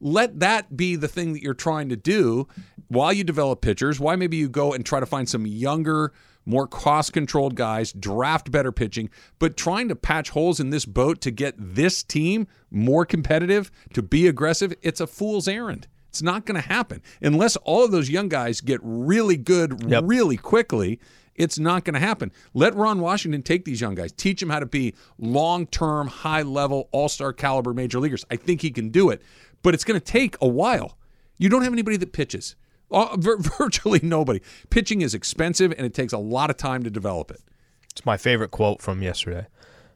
[0.00, 2.46] let that be the thing that you're trying to do
[2.88, 3.98] while you develop pitchers.
[4.00, 6.12] Why maybe you go and try to find some younger,
[6.46, 11.20] more cost controlled guys, draft better pitching, but trying to patch holes in this boat
[11.22, 15.86] to get this team more competitive, to be aggressive, it's a fool's errand.
[16.08, 20.04] It's not going to happen unless all of those young guys get really good Yep.
[20.06, 20.98] really quickly.
[21.34, 22.32] It's not going to happen.
[22.52, 26.42] Let Ron Washington take these young guys, teach them how to be long term, high
[26.42, 28.24] level, all star caliber major leaguers.
[28.28, 29.22] I think he can do it,
[29.62, 30.96] but it's going to take a while.
[31.36, 32.56] You don't have anybody that pitches.
[32.90, 34.40] Uh, vir- virtually nobody.
[34.70, 37.40] Pitching is expensive and it takes a lot of time to develop it.
[37.92, 39.46] It's my favorite quote from yesterday.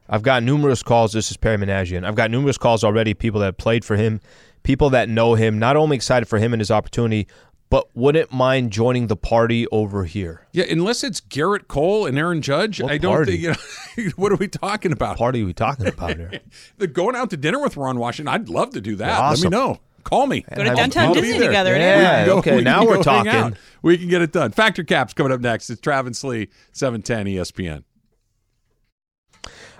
[0.08, 1.12] I've got numerous calls.
[1.12, 2.04] This is Perry Minasian.
[2.04, 3.14] I've got numerous calls already.
[3.14, 4.20] People that have played for him,
[4.62, 5.58] people that know him.
[5.58, 7.28] Not only excited for him and his opportunity,
[7.72, 10.46] but wouldn't mind joining the party over here.
[10.52, 13.42] Yeah, unless it's Gerrit Cole and Aaron Judge, What I don't party?
[13.42, 13.58] think.
[13.96, 15.16] You know, what are we talking about?
[15.16, 16.40] Party we talking about here?
[16.76, 18.32] The going out to dinner with Ron Washington.
[18.32, 19.18] I'd love to do that.
[19.18, 19.50] Awesome.
[19.50, 19.80] Let me know.
[20.04, 20.44] Call me.
[20.54, 21.74] Go to I'll- downtown I'll Disney together.
[21.76, 21.80] Yeah.
[21.80, 23.56] and We can go- okay, we now we're talking.
[23.82, 24.50] We can get it done.
[24.52, 25.70] Fact or Cap's coming up next.
[25.70, 27.84] It's Travis Lee, E 710 ESPN.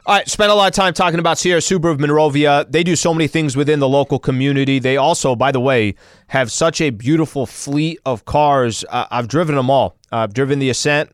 [0.05, 2.67] All right, spent a lot of time talking about Sierra Subaru of Monrovia.
[2.69, 4.81] They do so many things within the local community.
[4.81, 5.95] They also, by the way,
[6.27, 8.85] have such a beautiful fleet of cars.
[8.88, 9.97] Uh, I've driven them all.
[10.11, 11.11] I've driven the Ascent.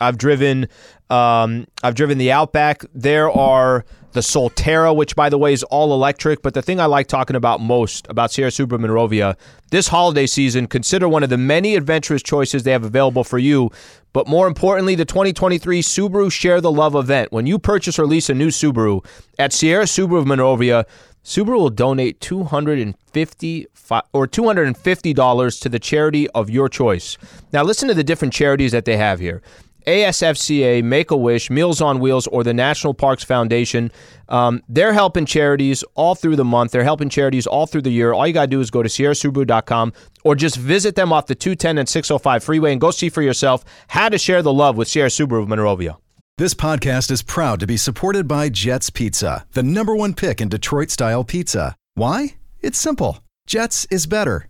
[0.00, 0.68] I've driven
[1.10, 2.84] um, I've driven the Outback.
[2.94, 6.42] There are the Solterra, which by the way is all electric.
[6.42, 9.36] But the thing I like talking about most about Sierra Subaru Monrovia
[9.70, 13.70] this holiday season, consider one of the many adventurous choices they have available for you.
[14.12, 17.30] But more importantly, the 2023 Subaru Share the Love event.
[17.30, 19.04] When you purchase or lease a new Subaru
[19.38, 20.84] at Sierra Subaru of Monrovia,
[21.24, 27.18] Subaru will donate 250 fi- or $250 to the charity of your choice.
[27.52, 29.42] Now listen to the different charities that they have here.
[29.90, 33.90] ASPCA, Make a Wish, Meals on Wheels, or the National Parks Foundation.
[34.28, 36.72] Um, they're helping charities all through the month.
[36.72, 38.12] They're helping charities all through the year.
[38.12, 39.92] All you got to do is go to sierrasubaru.com
[40.24, 43.64] or just visit them off the 210 and 605 freeway and go see for yourself
[43.88, 45.98] how to share the love with Sierra Subaru of Monrovia.
[46.38, 50.48] This podcast is proud to be supported by Jets Pizza, the number one pick in
[50.48, 51.76] Detroit style pizza.
[51.94, 52.36] Why?
[52.60, 53.18] It's simple.
[53.46, 54.49] Jets is better.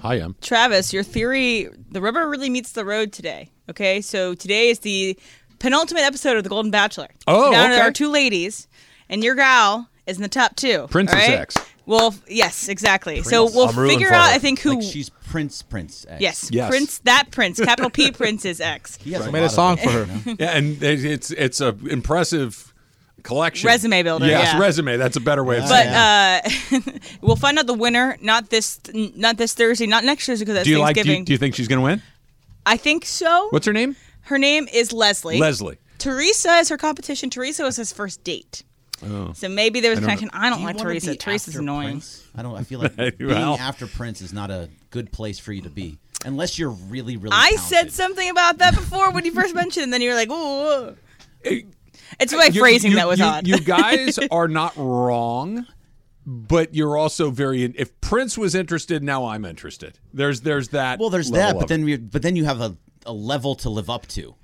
[0.00, 0.36] Hi, Em.
[0.40, 3.50] Travis, your theory, the rubber really meets the road today.
[3.68, 5.18] Okay, so today is the
[5.58, 7.08] penultimate episode of The Golden Bachelor.
[7.26, 7.80] Oh, now there okay.
[7.88, 8.68] are two ladies,
[9.08, 10.86] and your gal is in the top two.
[10.88, 11.40] Princess all right?
[11.40, 11.56] X.
[11.84, 13.22] Well, yes, exactly.
[13.22, 14.30] So we'll I'm figure out.
[14.30, 14.74] I think, who.
[14.74, 16.20] Like she's Prince Prince X.
[16.20, 16.68] yes, Yes.
[16.68, 18.96] Prince, that Prince, capital P Prince is X.
[18.96, 20.34] He has I made a song for her.
[20.38, 22.72] Yeah, and it's it's a impressive
[23.22, 23.66] collection.
[23.66, 24.60] Resume builder, Yes, yeah.
[24.60, 24.96] resume.
[24.96, 26.86] That's a better way of But saying it.
[26.86, 30.54] uh, we'll find out the winner not this not this Thursday, not next Thursday because
[30.56, 30.94] that's Do you like?
[30.94, 31.20] Do Thanksgiving.
[31.20, 32.02] you, do you think she's going to win?
[32.66, 33.48] I think so.
[33.50, 33.96] What's her name?
[34.22, 35.38] Her name is Leslie.
[35.38, 35.78] Leslie.
[35.98, 37.30] Teresa is her competition.
[37.30, 38.62] Teresa was his first date.
[39.04, 39.32] Oh.
[39.32, 40.28] So maybe there was a connection.
[40.32, 41.14] I don't Do you like Teresa.
[41.16, 41.88] Teresa's after annoying.
[41.88, 42.26] Prince?
[42.36, 42.56] I don't.
[42.56, 43.10] I feel like Well.
[43.18, 47.16] being after Prince is not a good place for you to be, unless you're really,
[47.16, 47.32] really.
[47.32, 47.68] I talented.
[47.68, 50.30] said something about that before when you first mentioned, it, and then you were like,
[50.30, 50.96] "Ooh."
[52.20, 53.46] It's my You- phrasing you- that was you, odd.
[53.46, 55.66] You guys are not wrong,
[56.26, 57.62] but you're also very.
[57.64, 59.98] If Prince was interested, now I'm interested.
[60.12, 60.98] There's there's that.
[60.98, 63.70] Well, there's level that, but then we, but then you have a, a level to
[63.70, 64.34] live up to.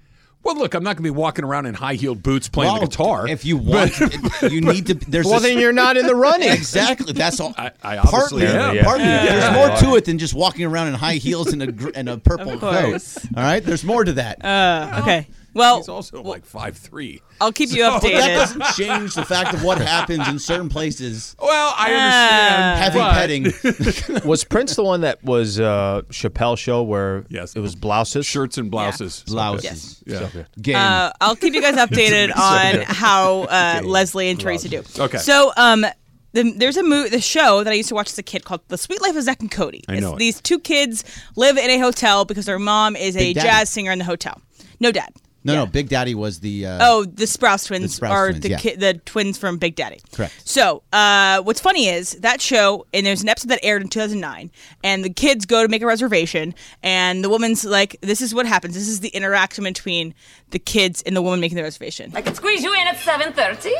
[0.43, 2.83] Well, look, I'm not going to be walking around in high heeled boots playing Well,
[2.83, 3.27] the guitar.
[3.27, 3.99] If you want,
[4.43, 4.95] you need to.
[4.95, 6.51] There's Well, a- then you're not in the running.
[6.51, 7.15] Exactly.
[7.15, 7.55] That's all.
[7.59, 8.75] I- I obviously partly, am.
[8.77, 8.85] Yeah.
[8.85, 9.05] partly.
[9.07, 9.25] Yeah.
[9.25, 12.19] There's more to it than just walking around in high heels and a and a
[12.19, 13.17] purple coat.
[13.37, 13.65] All right.
[13.65, 14.45] There's more to that.
[14.45, 15.29] uh, okay.
[15.55, 17.23] Well, he's also like five three.
[17.41, 21.37] I'll keep you But that doesn't change the fact of what happens in certain places.
[21.41, 22.73] Well, I Ah.
[22.75, 22.83] understand.
[22.83, 24.25] Having but- petting.
[24.29, 27.55] Was Prince the one that was uh, Chappelle show where Yes.
[27.57, 28.27] it was blouses?
[28.27, 29.23] shirts and blouses.
[29.27, 30.03] Blouses.
[30.07, 30.29] Yeah.
[30.61, 30.77] Game.
[30.77, 34.83] Uh, I'll keep you guys updated on how uh, Leslie and Teresa do.
[34.99, 35.19] Okay.
[35.19, 35.85] So, um,
[36.33, 38.63] the, there's a mo- the show that I used to watch as a kid called
[38.69, 39.85] The Suite Life of Zack and Cody.
[39.89, 40.19] I It's know it.
[40.19, 41.05] These two kids
[41.37, 43.47] live in a hotel because their mom is a Daddy.
[43.47, 44.41] jazz singer in the hotel.
[44.81, 45.11] No dad.
[45.45, 45.59] No, Yeah.
[45.61, 45.67] no.
[45.67, 46.67] Big Daddy was the.
[46.67, 48.59] Uh, Oh, the Sprouse twins Sprouse are twins, the yeah.
[48.59, 50.01] ki- the twins from Big Daddy.
[50.13, 50.33] Correct.
[50.45, 54.51] So, uh, what's funny is that show, and there's an episode that aired in 2009,
[54.83, 58.47] and the kids go to make a reservation, and the woman's like, "This is what
[58.47, 58.75] happens.
[58.75, 60.15] This is the interaction between
[60.51, 63.71] the kids and the woman making the reservation." I can squeeze you in at 7.30.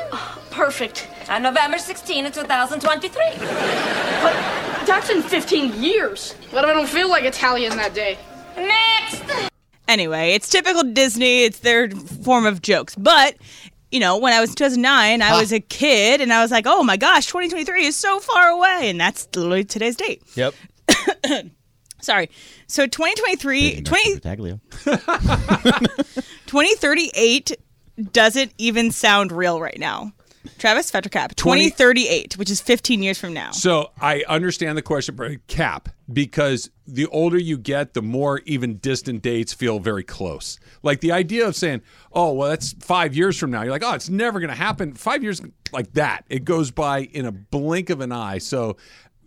[0.51, 1.09] Perfect.
[1.31, 3.23] On November 16 of 2023.
[3.39, 4.35] But
[4.87, 6.33] that's in 15 years.
[6.51, 8.19] What if I don't feel like Italian that day?
[8.57, 9.51] Next!
[9.89, 11.45] Anyway, it's typical Disney.
[11.45, 12.95] It's their form of jokes.
[12.95, 13.37] But,
[13.91, 16.65] you know, when I was in 2009, I was a kid and I was like,
[16.67, 18.89] oh my gosh, 2023 is so far away.
[18.91, 20.23] And that's literally today's date.
[20.35, 20.55] Yep.
[22.01, 22.31] Sorry.
[22.67, 24.21] So 2023, 20,
[26.47, 27.53] 2038
[28.13, 30.13] doesn't even sound real right now.
[30.59, 33.51] Travis Fact or Cap, 2038, which is 15 years from now.
[33.53, 38.77] So I understand the question, but cap because the older you get, the more even
[38.77, 40.59] distant dates feel very close.
[40.83, 43.95] Like the idea of saying, "Oh, well, that's five years from now." You're like, "Oh,
[43.95, 45.41] it's never going to happen." Five years
[45.73, 48.39] like that, it goes by in a blink of an eye.
[48.39, 48.77] So,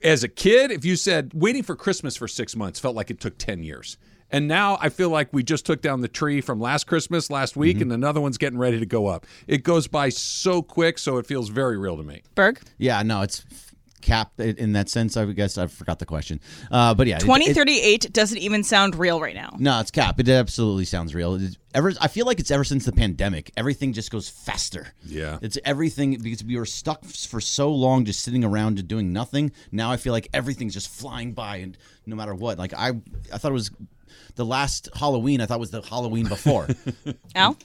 [0.03, 3.19] as a kid, if you said waiting for Christmas for six months felt like it
[3.19, 3.97] took ten years.
[4.31, 7.55] And now I feel like we just took down the tree from last Christmas last
[7.55, 9.25] week, and another one's getting ready to go up.
[9.47, 12.23] It goes by so quick, so it feels very real to me.
[12.35, 13.45] Berg, Yeah, no, it's
[14.01, 15.17] cap in that sense.
[15.17, 16.39] I guess I forgot the question.
[16.71, 19.55] Uh, but yeah, it- it- 2038 doesn't even sound real right now.
[19.59, 20.19] No, it's cap.
[20.19, 21.35] It absolutely sounds real.
[21.35, 23.51] It's ever, I feel like it's ever since the pandemic.
[23.57, 24.87] Everything just goes faster.
[25.05, 25.39] Yeah.
[25.41, 29.51] it's everything because we were stuck for so long just sitting around and doing nothing.
[29.71, 32.89] Now I feel like everything's just flying by, and no matter what, like I,
[33.33, 33.71] I thought it was
[34.35, 35.41] the last Halloween.
[35.41, 36.67] I thought was the Halloween before.
[37.35, 37.57] Al?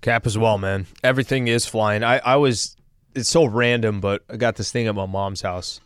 [0.00, 0.86] Cap as well, man.
[1.02, 2.02] Everything is flying.
[2.02, 2.76] I, I was,
[3.14, 5.80] it's so random, but I got this thing at my mom's house.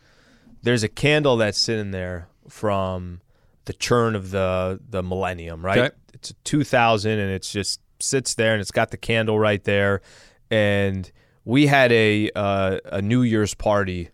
[0.61, 3.21] There's a candle that's sitting there from
[3.69, 5.77] the churn of the the millennium, right?
[5.77, 5.95] Okay.
[6.13, 10.01] It's a 2000 and it's just sits there and it's got the candle right there.
[10.49, 11.09] And
[11.45, 14.09] we had a uh, a New Year's party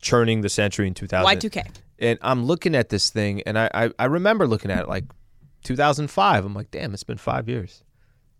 [0.00, 1.24] churning the century in 2000.
[1.38, 1.66] Y2K.
[1.98, 5.04] And I'm looking at this thing and I, I, I remember looking at it like
[5.64, 6.44] 2005.
[6.44, 7.82] I'm like, damn, it's been five years.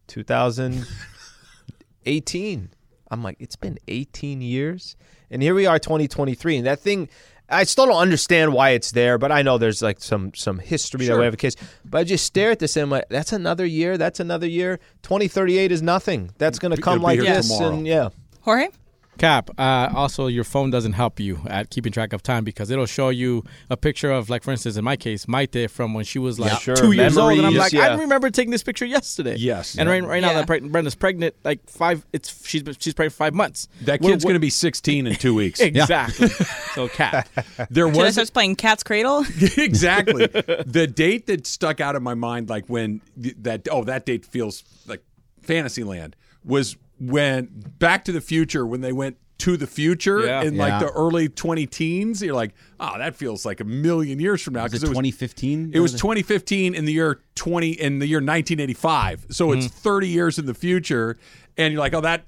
[0.09, 2.71] 2018.
[3.11, 4.97] I'm like, it's been 18 years,
[5.31, 7.09] and here we are, 2023, and that thing.
[7.49, 11.07] I still don't understand why it's there, but I know there's like some some history
[11.07, 11.55] that we have a case.
[11.85, 13.97] But I just stare at this and I'm like, that's another year.
[13.97, 14.81] That's another year.
[15.03, 16.33] 2038 is nothing.
[16.39, 17.77] That's going to come be like this, tomorrow.
[17.77, 18.09] and yeah.
[18.41, 18.71] Jorge?
[19.19, 19.51] Cap.
[19.59, 23.09] Uh, also, your phone doesn't help you at keeping track of time because it'll show
[23.09, 26.39] you a picture of, like, for instance, in my case, Maite from when she was
[26.39, 26.59] like Yeah.
[26.59, 27.89] Sure, two years old, and I'm like, yeah.
[27.89, 29.37] I remember taking this picture yesterday.
[29.37, 29.77] Yes.
[29.79, 29.93] And Yeah.
[29.95, 30.43] right, right now Yeah.
[30.45, 32.05] that Brenda's pregnant, like five.
[32.13, 33.69] It's she's she's pregnant five months.
[33.83, 35.61] That kid's going to be 16 in two weeks.
[35.61, 36.29] exactly.
[36.75, 37.29] so, Cap.
[37.71, 39.25] There Should was start playing Cat's Cradle?
[39.57, 44.25] exactly the date that stuck out of my mind, like when that oh that date
[44.27, 45.03] feels like
[45.43, 50.43] Fantasyland was when Back to the Future when they went to the future Yeah.
[50.45, 50.79] in like Yeah.
[50.79, 52.23] the early 20 teens.
[52.23, 54.97] You're like, oh, that feels like a million years from now because it it was
[54.97, 55.73] 2015?
[55.75, 59.27] It was 2015 in the year 20 in the year 1985.
[59.31, 59.59] So Mm-hmm.
[59.59, 61.19] it's 30 years in the future,
[61.59, 62.25] and you're like, oh that,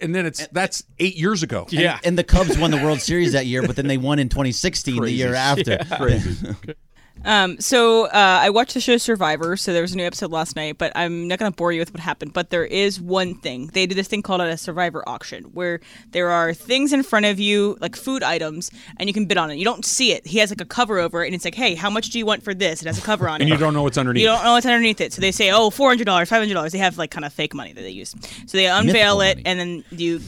[0.00, 1.66] and then it's that's eight years ago.
[1.70, 1.98] Yeah.
[2.04, 5.02] And the Cubs won the World Series that year, but then they won in 2016,
[5.02, 5.78] the year after.
[7.24, 8.10] Um, so uh,
[8.42, 9.56] I watched the show Survivor.
[9.56, 11.80] So there was a new episode last night, but I'm not going to bore you
[11.80, 12.32] with what happened.
[12.32, 16.30] But there is one thing they did this thing called a Survivor auction, where there
[16.30, 19.56] are things in front of you, like food items, and you can bid on it.
[19.56, 20.26] You don't see it.
[20.26, 22.26] He has like a cover over it, and it's like, hey, how much do you
[22.26, 22.82] want for this?
[22.82, 23.44] It has a cover on it.
[23.44, 24.20] And you don't know what's underneath.
[24.20, 25.12] You don't know what's underneath it.
[25.12, 26.70] So they say, oh, $400, $500.
[26.70, 28.14] They have like kind of fake money that they use.
[28.46, 29.42] So they unveil Mythical it money.
[29.46, 30.20] and then you,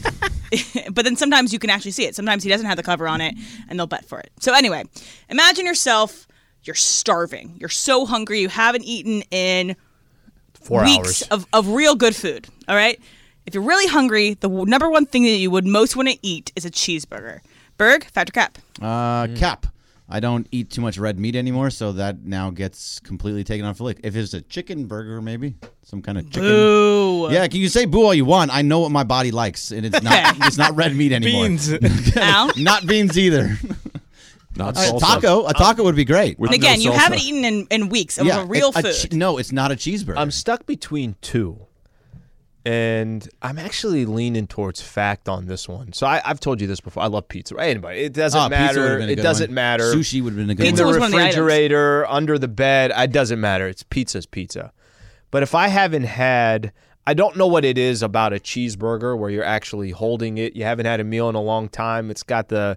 [0.93, 2.15] but then sometimes you can actually see it.
[2.15, 3.35] Sometimes he doesn't have the cover on it
[3.69, 4.31] and they'll bet for it.
[4.41, 4.85] So anyway,
[5.29, 6.27] imagine yourself,
[6.67, 7.57] you're starving.
[7.59, 8.41] You're so hungry.
[8.41, 9.77] You haven't eaten in
[10.61, 11.23] Four weeks hours.
[11.23, 12.47] of, of real good food.
[12.69, 13.01] All right.
[13.47, 16.19] If you're really hungry, the w- number one thing that you would most want to
[16.23, 17.41] eat is a cheeseburger.
[17.79, 18.59] Berg, Fact or Cap.
[18.83, 19.67] Uh, Cap.
[20.09, 23.79] I don't eat too much red meat anymore, so that now gets completely taken off
[23.79, 23.99] the list.
[24.05, 26.43] If it's a chicken burger, maybe some kind of chicken.
[26.43, 27.29] Boo.
[27.33, 28.53] Yeah, can you say boo all you want?
[28.55, 31.49] I know what my body likes, and it's not it's not red meat anymore.
[31.49, 31.73] Beans.
[32.17, 32.51] Al.
[32.57, 33.57] Not beans either.
[34.57, 35.01] Not A salsa.
[35.01, 36.39] taco, a taco would be great.
[36.39, 36.97] With And again, no you salsa.
[36.99, 38.95] haven't eaten in, in weeks of yeah, a real a food.
[38.95, 40.15] che- no, it's not a cheeseburger.
[40.17, 41.61] I'm stuck between two,
[42.65, 45.93] and I'm actually leaning towards fact on this one.
[45.93, 47.03] So I, I've told you this before.
[47.03, 47.55] I love pizza.
[47.55, 47.71] Right?
[47.71, 48.99] Anybody, it doesn't Oh, pizza would've matter.
[48.99, 49.55] been a It good doesn't one.
[49.55, 49.85] matter.
[49.95, 50.95] Sushi would have been a good Pizza in one.
[50.95, 51.37] the was one of the items.
[51.39, 52.93] refrigerator, under the bed.
[52.97, 53.69] It doesn't matter.
[53.69, 54.73] It's pizza's pizza.
[55.31, 56.73] But if I haven't had
[57.09, 60.57] I don't know what it is about a cheeseburger where you're actually holding it.
[60.57, 62.11] You haven't had a meal in a long time.
[62.11, 62.77] It's got the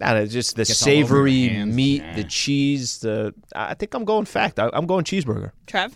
[0.00, 1.74] I don't know, just the Gets all over your savory hands.
[1.74, 2.14] meat, Yeah.
[2.16, 2.98] the cheese.
[2.98, 4.58] The I think I'm going fact.
[4.58, 5.52] I, I'm going cheeseburger.
[5.66, 5.94] Trev?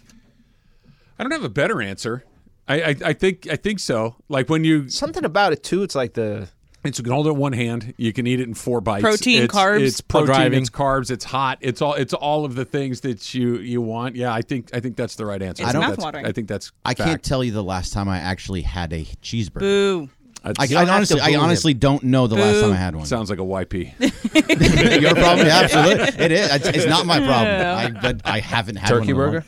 [1.18, 2.24] I don't have a better answer.
[2.68, 4.16] I, I, I think I think so.
[4.28, 5.82] Like when you Something about it too.
[5.82, 6.48] It's like the
[6.84, 7.94] It's you can hold it in one hand.
[7.96, 9.02] You can eat it in four bites.
[9.02, 9.80] Protein, it's, carbs.
[9.82, 10.52] It's protein.
[10.54, 11.10] It's carbs.
[11.10, 11.58] It's hot.
[11.60, 11.94] It's all.
[11.94, 14.16] It's all of the things that you you want.
[14.16, 15.62] Yeah, I think I think that's the right answer.
[15.64, 16.12] It's I think mouthwatering.
[16.12, 16.72] that's- I think that's.
[16.84, 19.58] I can't tell you the last time I actually had a cheeseburger.
[19.60, 20.08] Boo.
[20.44, 23.06] I, It's- I honestly, I honestly don't know the last time I had one.
[23.06, 25.00] Sounds like a YP.
[25.00, 25.46] Your problem?
[25.46, 26.24] Yeah, absolutely.
[26.24, 26.54] It is.
[26.54, 27.96] It's, it's not my problem.
[27.96, 29.44] I, but I haven't had Turkey one in burger?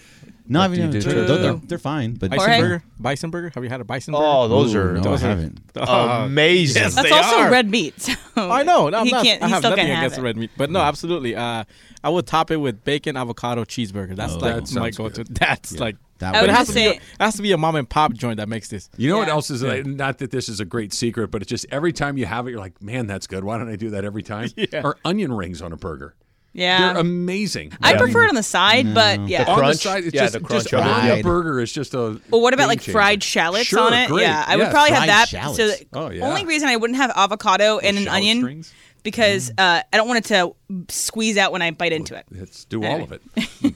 [0.46, 1.00] No, I do you haven't.
[1.00, 1.10] do?
[1.10, 2.60] They're, they're, they're fine, but Bison Jorge?
[2.60, 3.50] burger, bison burger.
[3.54, 4.24] Have you had a bison burger?
[4.26, 5.58] oh, those Ooh, are no, those I haven't.
[5.74, 6.82] amazing.
[6.82, 7.50] Yes, That's they also are.
[7.50, 7.94] red meat.
[8.34, 8.88] So I know.
[8.90, 9.42] No, I'm he not, can't.
[9.44, 10.20] I have still nothing can't have against it.
[10.20, 11.36] the red meat, but no, absolutely.
[11.36, 11.62] Uh,
[12.02, 14.16] I would top it with bacon avocado cheeseburger.
[14.16, 15.22] That's Oh, like that my go-to.
[15.24, 15.96] That's like.
[16.24, 16.86] That I But would it has to be.
[16.86, 18.88] A, it has to be a mom and pop joint that makes this.
[18.96, 21.50] You know what else is like, not that this is a great secret, but it's
[21.50, 23.44] just every time you have it, you're like, man, that's good.
[23.44, 24.48] Why don't I do that every time?
[24.56, 24.80] Yeah.
[24.82, 26.14] Or onion rings on a burger.
[26.54, 26.92] Yeah.
[26.94, 27.72] They're amazing.
[27.82, 28.94] I prefer it on the side, mm.
[28.94, 29.44] but yeah.
[29.44, 29.76] on crunch?
[29.76, 31.10] the side, it's Yeah, just, the crunch just on it.
[31.12, 32.20] on a burger is just a.
[32.30, 32.92] Well, what about like changer.
[32.92, 34.08] fried shallots Sure, on it?
[34.08, 34.22] great.
[34.22, 35.28] Yeah, I would Yeah, probably have that.
[35.28, 35.56] shallots.
[35.58, 36.26] So the Oh, yeah.
[36.26, 38.72] only reason I wouldn't have avocado and an onion strings?
[39.04, 39.60] Because Mm.
[39.78, 40.54] uh, I don't want it to
[40.92, 42.24] squeeze out when I bite into it.
[42.30, 43.20] Let's do all of it.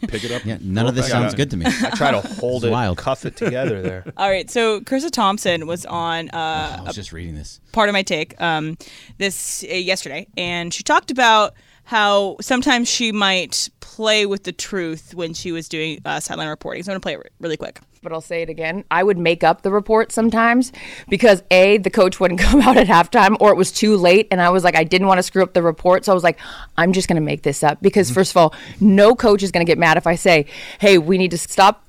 [0.09, 0.43] Pick it up.
[0.49, 1.37] Yeah, none of this throw it back sounds out.
[1.37, 1.67] good to me.
[1.67, 2.97] I try to hold It's it, wild.
[2.99, 4.11] cuff it together there.
[4.17, 7.61] All right, so Charissa Thompson was on uh, I was just reading this.
[7.73, 8.79] part of my take um,
[9.19, 11.53] this uh, yesterday, and she talked about
[11.89, 16.83] how sometimes she might play with the truth when she was doing uh, sideline reporting.
[16.83, 17.81] So I'm gonna play it re- really quick.
[18.03, 18.85] but I'll say it again.
[18.91, 20.71] I would make up the report sometimes
[21.09, 24.29] because A, the coach wouldn't come out at halftime or it was too late.
[24.31, 26.05] And I was like, I didn't want to screw up the report.
[26.05, 26.39] So I was like,
[26.77, 29.65] I'm just going to make this up because, first of all, no coach is going
[29.65, 30.45] to get mad if I say,
[30.81, 31.85] hey, we need to stop.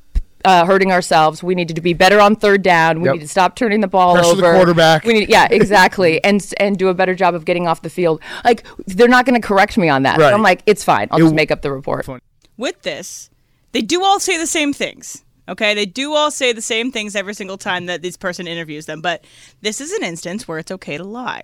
[0.45, 1.43] Uh, hurting ourselves.
[1.43, 3.01] We need to be better on third down.
[3.01, 3.13] We Yep.
[3.15, 4.53] need to stop turning the ball Pressure the over.
[4.55, 5.03] quarterback.
[5.03, 8.21] We need, yeah, exactly, and and do a better job of getting off the field.
[8.45, 10.15] Like they're not going to correct me on that.
[10.17, 10.33] So Right.
[10.33, 11.09] I'm like, it's fine.
[11.11, 12.07] I'll just make up the report.
[12.55, 13.29] With this,
[13.73, 15.23] they do all say the same things.
[15.49, 18.85] Okay, they do all say the same things every single time that this person interviews
[18.85, 19.01] them.
[19.01, 19.25] But
[19.61, 21.41] this is an instance where it's okay to lie.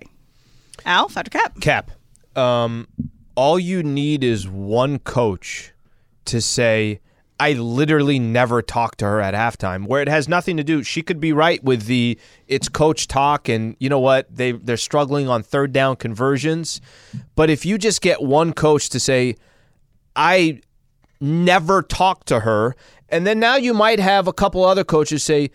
[0.86, 1.60] Al, Fact or Cap.
[1.60, 1.90] Cap.
[2.36, 2.86] Um,
[3.34, 5.72] all you need is one coach
[6.26, 7.00] to say,
[7.38, 10.82] I literally never talked to her at halftime, where it has nothing to do.
[10.82, 12.18] She could be right with the
[12.48, 14.34] it's coach talk, and you know what?
[14.34, 16.80] They they're struggling on third down conversions.
[17.34, 19.36] But if you just get one coach to say,
[20.14, 20.62] I
[21.20, 22.74] never talked to her,
[23.10, 25.50] and then now you might have a couple other coaches say,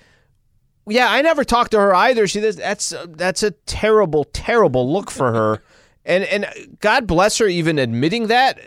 [0.88, 2.28] yeah, I never talked to her either.
[2.28, 5.64] She that's that's a terrible, terrible look for her,
[6.06, 8.60] and and God bless her even admitting that.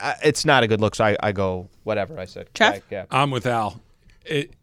[0.00, 0.94] Uh, It's not a good look.
[0.94, 2.48] So I, I go whatever I said.
[2.54, 2.82] Trev?
[2.90, 3.06] Yeah.
[3.10, 3.80] I'm with Al.
[4.24, 4.54] It,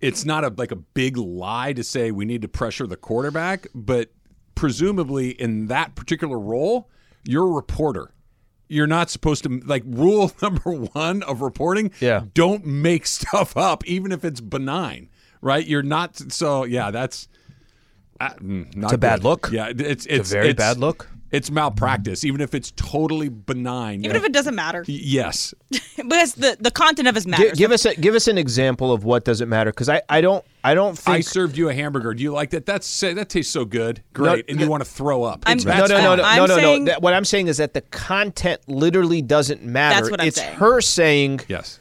[0.00, 3.66] it's not a like a big lie to say we need to pressure the quarterback,
[3.74, 4.10] but
[4.54, 6.90] presumably in that particular role,
[7.24, 8.10] you're a reporter.
[8.68, 11.90] You're not supposed to like rule number one of reporting.
[12.00, 12.24] Yeah.
[12.34, 15.08] don't make stuff up, even if it's benign.
[15.40, 15.66] Right?
[15.66, 16.16] You're not.
[16.32, 17.28] So yeah, that's
[18.20, 19.50] uh, mm, not It's a bad look.
[19.52, 21.08] Yeah, it's it's, very it's- bad look.
[21.34, 24.04] It's malpractice, even if it's totally benign.
[24.04, 24.84] Even if it doesn't matter.
[24.86, 25.52] yes,
[25.96, 27.58] Because the, the content of his Gi- matters.
[27.58, 30.44] give us a give us an example of what doesn't matter because I, I don't
[30.62, 32.14] I don't I served you a hamburger.
[32.14, 32.66] Do you like that?
[32.66, 34.02] That's that tastes so good.
[34.12, 35.42] Great, and you want to throw up.
[35.46, 36.92] I'm- It's- no no no no I'm no no saying- no.
[36.92, 39.96] That- what I'm saying is that the content literally doesn't matter.
[39.96, 40.56] That's what I'm it's saying.
[40.56, 41.80] her saying Yes.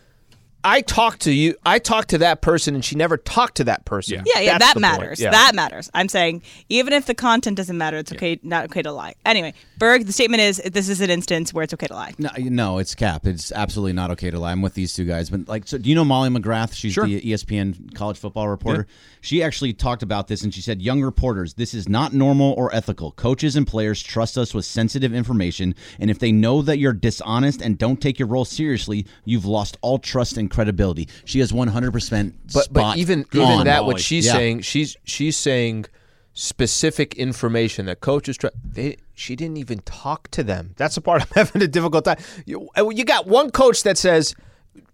[0.63, 1.55] I talked to you.
[1.65, 4.23] I talked to that person, and she never talked to that person.
[4.25, 5.19] Yeah, yeah, That's that matters.
[5.19, 5.31] Yeah.
[5.31, 5.89] That matters.
[5.93, 9.15] I'm saying even if the content doesn't matter, it's okay not okay to lie.
[9.25, 12.13] Anyway, Berg, the statement is this is an instance where it's okay to lie.
[12.17, 13.25] No, no, it's cap.
[13.27, 14.51] It's absolutely not okay to lie.
[14.51, 16.73] I'm with these two guys, but like, so do you know Molly McGrath?
[16.73, 17.05] She's Sure.
[17.05, 18.87] the ESPN college football reporter.
[19.23, 22.75] She actually talked about this, and she said, "Young reporters, this is not normal or
[22.75, 23.13] ethical.
[23.13, 27.61] Coaches and players trust us with sensitive information, and if they know that you're dishonest
[27.61, 31.91] and don't take your role seriously, you've lost all trust and credibility." She has 100
[31.93, 33.65] percent but spot but even even on.
[33.65, 34.33] that what she's Yeah.
[34.33, 35.85] saying she's she's saying
[36.33, 41.21] specific information that coaches try they she didn't even talk to them that's the part
[41.21, 44.33] i'm having a difficult time you, you got one coach that says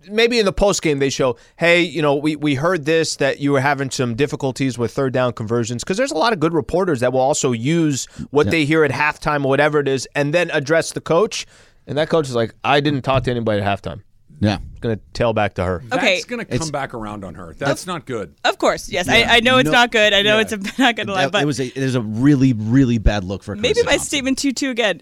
[0.09, 3.39] maybe in the post game they show hey you know we, we heard this that
[3.39, 6.53] you were having some difficulties with third down conversions because there's a lot of good
[6.53, 10.34] reporters that will also use what they hear at halftime or whatever it is and
[10.34, 11.45] then address the coach
[11.88, 14.01] and that coach is like i didn't talk to anybody at halftime
[14.41, 14.57] Yeah.
[14.71, 16.15] it's going to tail back to her Okay.
[16.15, 17.53] That's going to come back around on her.
[17.57, 18.36] That's not good.
[18.45, 19.09] Of course, yes.
[19.09, 20.13] I, I know it's No- not good.
[20.13, 22.53] I know it's a, not gonna lie, but it was a it is a really
[22.53, 25.01] really bad look for maybe my statement to you too again.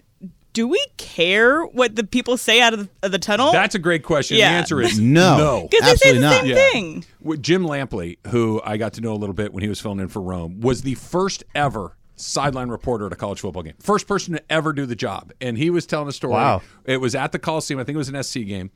[0.52, 3.52] Do we care what the people say out of the, of the tunnel?
[3.52, 4.38] That's a great question.
[4.38, 4.50] Yeah.
[4.52, 5.38] The answer is No.
[5.38, 5.68] no.
[5.70, 6.40] because they say absolutely the not.
[6.40, 6.54] same Yeah.
[6.72, 7.04] thing.
[7.20, 10.00] With Jim Lampley, who I got to know a little bit when he was filling
[10.00, 13.74] in for Rome, was the first ever sideline reporter at a college football game.
[13.78, 15.32] First person to ever do the job.
[15.40, 16.32] And he was telling a story.
[16.32, 16.62] Wow.
[16.84, 17.78] It was at the Coliseum.
[17.78, 18.70] I think it was an SC game.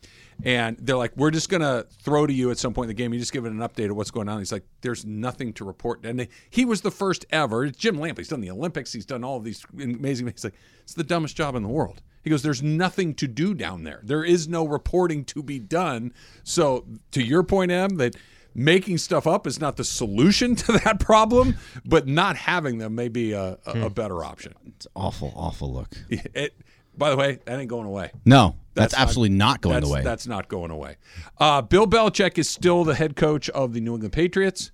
[0.44, 3.02] And they're like, we're just going to throw to you at some point in the
[3.02, 3.12] game.
[3.12, 4.38] You just give it an update of what's going on.
[4.38, 6.04] He's like, there's nothing to report.
[6.04, 7.64] And he was the first ever.
[7.64, 8.18] It's Jim Lampley.
[8.18, 8.92] He's done the Olympics.
[8.92, 10.42] He's done all of these amazing things.
[10.42, 12.02] He's like, it's the dumbest job in the world.
[12.22, 14.00] He goes, there's nothing to do down there.
[14.02, 16.12] There is no reporting to be done.
[16.44, 18.14] So, to your point, Em, that
[18.54, 23.08] making stuff up is not the solution to that problem, but not having them may
[23.08, 23.88] be a, a, a hmm.
[23.88, 24.54] better option.
[24.66, 25.88] It's awful, awful look.
[26.34, 26.54] It,
[26.96, 28.10] by the way, that ain't going away.
[28.24, 30.02] No, that's, That's not- absolutely not, going that's, away.
[30.02, 30.96] That's not going away.
[31.38, 34.70] Uh, Bill Belichick is still the head coach of the New England Patriots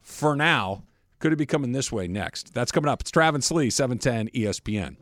[0.00, 0.84] for now.
[1.18, 2.54] Could it be coming this way next?
[2.54, 3.02] That's coming up.
[3.02, 4.96] It's Travis Lee, 710 ESPN.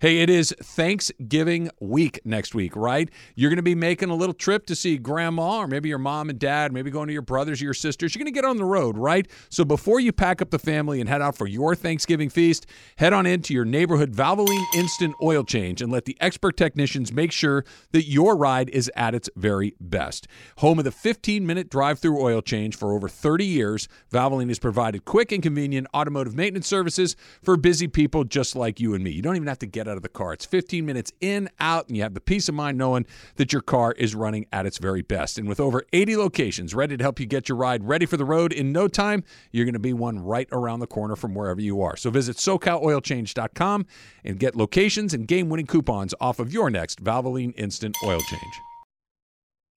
[0.00, 3.10] Hey, it is Thanksgiving week next week, right?
[3.34, 6.30] You're going to be making a little trip to see grandma or maybe your mom
[6.30, 8.14] and dad, maybe going to your brothers or your sisters.
[8.14, 9.28] You're going to get on the road, right?
[9.50, 12.64] So before you pack up the family and head out for your Thanksgiving feast,
[12.96, 17.30] head on into your neighborhood Valvoline Instant Oil Change and let the expert technicians make
[17.30, 20.26] sure that your ride is at its very best.
[20.60, 24.58] Home of the 15 minute drive through oil change for over 30 years, Valvoline has
[24.58, 29.10] provided quick and convenient automotive maintenance services for busy people just like you and me.
[29.10, 30.32] You don't even have to get out of the car.
[30.32, 33.04] It's 15 minutes in, out, and you have the peace of mind knowing
[33.36, 35.38] that your car is running at its very best.
[35.38, 38.24] And with over 80 locations ready to help you get your ride ready for the
[38.24, 41.60] road in no time, you're going to be one right around the corner from wherever
[41.60, 41.96] you are.
[41.96, 43.86] So visit SoCalOilChange.com
[44.24, 48.60] and get locations and game winning coupons off of your next Valvoline Instant Oil Change.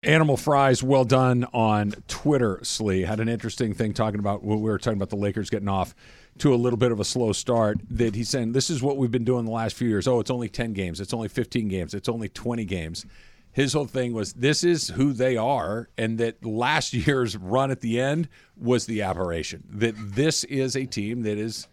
[0.03, 3.03] Animal Fries, well done on Twitter, Slee.
[3.03, 5.95] Had an interesting thing talking about when we were talking about the Lakers getting off
[6.39, 7.79] to a little bit of a slow start.
[7.91, 10.07] That he's saying, This is what we've been doing the last few years.
[10.09, 11.01] Oh, it's only 10 games.
[11.01, 11.95] It's only 15 games.
[11.95, 13.07] It's only 20 games.
[13.53, 15.89] His whole thing was, This is who they are.
[15.99, 19.65] And that last year's run at the end was the aberration.
[19.71, 21.69] That this is a team that is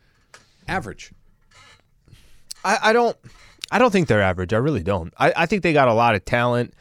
[0.68, 1.14] average.
[2.64, 3.18] I, I don't
[3.72, 4.53] I don't think they're average.
[4.53, 5.14] I really don't.
[5.18, 6.74] I, I think they got a lot of talent.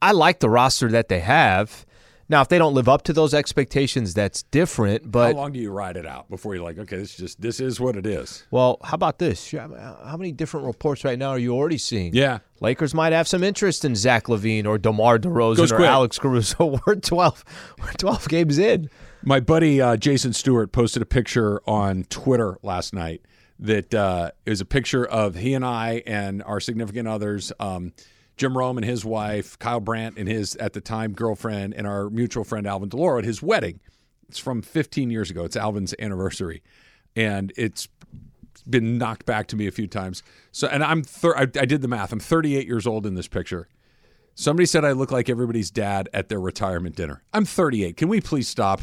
[0.00, 1.86] I like the roster that they have.
[2.28, 5.10] Now, if they don't live up to those expectations, that's different.
[5.10, 7.40] But how long do you ride it out before you're like, okay, this is just
[7.40, 8.44] this is what it is?
[8.50, 9.50] well, how about this?
[9.50, 12.14] How many different reports right now are you already seeing?
[12.14, 12.38] Yeah.
[12.60, 15.88] Lakers might have some interest in Zach LaVine or DeMar DeRozan Goes or quick.
[15.88, 16.80] Alex Caruso.
[16.86, 17.44] We're twelve.
[17.80, 18.88] We're twelve games in.
[19.24, 23.22] My buddy uh, Jason Stewart posted a picture on Twitter last night
[23.58, 27.92] that uh, is a picture of he and I and our significant others, um,
[28.42, 32.10] Jim Rome and his wife, Kyle Brandt and his at the time girlfriend, and our
[32.10, 33.78] mutual friend Alvin Deloro at his wedding.
[34.28, 35.44] It's from 15 years ago.
[35.44, 36.60] It's Alvin's anniversary,
[37.14, 37.86] and it's
[38.68, 40.24] been knocked back to me a few times.
[40.50, 42.10] So, and I'm thir- I, I did the math.
[42.10, 43.68] I'm 38 years old in this picture.
[44.34, 47.22] Somebody said I look like everybody's dad at their retirement dinner.
[47.32, 47.96] I'm 38.
[47.96, 48.80] Can we please stop?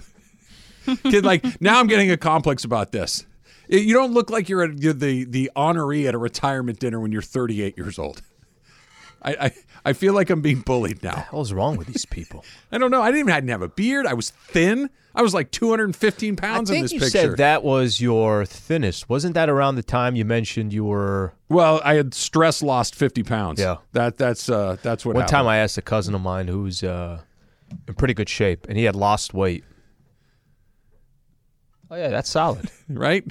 [1.04, 3.26] Kid, like now I'm getting a complex about this.
[3.68, 7.12] You don't look like you're, at, you're the the honoree at a retirement dinner when
[7.12, 8.22] you're 38 years old.
[9.22, 9.52] I, I
[9.86, 11.16] I feel like I'm being bullied now.
[11.16, 12.46] What the What's wrong with these people?
[12.72, 13.02] I don't know.
[13.02, 14.06] I didn't even I didn't have a beard.
[14.06, 14.90] I was thin.
[15.16, 17.12] I was like 215 pounds I in this you picture.
[17.32, 19.10] said that was your thinnest.
[19.10, 21.34] Wasn't that around the time you mentioned you were?
[21.50, 23.60] Well, I had stress lost 50 pounds.
[23.60, 23.78] Yeah.
[23.94, 25.32] That that's uh that's what One happened.
[25.36, 27.20] time I asked a cousin of mine who's uh,
[27.88, 29.64] in pretty good shape, and he had lost weight.
[31.92, 32.70] Oh yeah, that's solid.
[32.90, 33.26] right?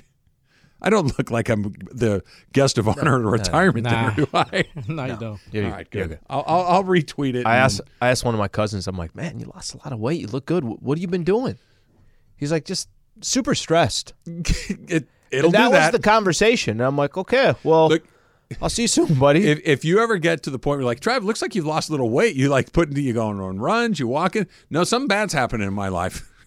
[0.81, 2.23] I don't look like I'm the
[2.53, 4.11] guest of honor at a retirement Nah.
[4.11, 4.65] dinner, do I?
[4.89, 5.41] no, you don't.
[5.51, 6.19] Yeah, All right, yeah, good.
[6.31, 7.47] I'll, I'll, I'll retweet it.
[7.47, 8.87] I asked I asked one of my cousins.
[8.87, 10.21] I'm like, man, you lost a lot of weight.
[10.21, 10.63] You look good.
[10.65, 11.59] Wh- What have you been doing?
[12.37, 12.89] He's like, just
[13.21, 14.15] super stressed.
[14.27, 15.09] it.
[15.31, 16.81] It'll And that do was the conversation.
[16.81, 18.05] And I'm like, okay, well, Look,
[18.63, 19.47] I'll see you soon, buddy.
[19.47, 21.67] if, if you ever get to the point where you're like, Trav, looks like you've
[21.67, 22.35] lost a little weight.
[22.35, 24.47] You like putting you going on runs, you walking.
[24.71, 26.31] No, something bad's happening in my life.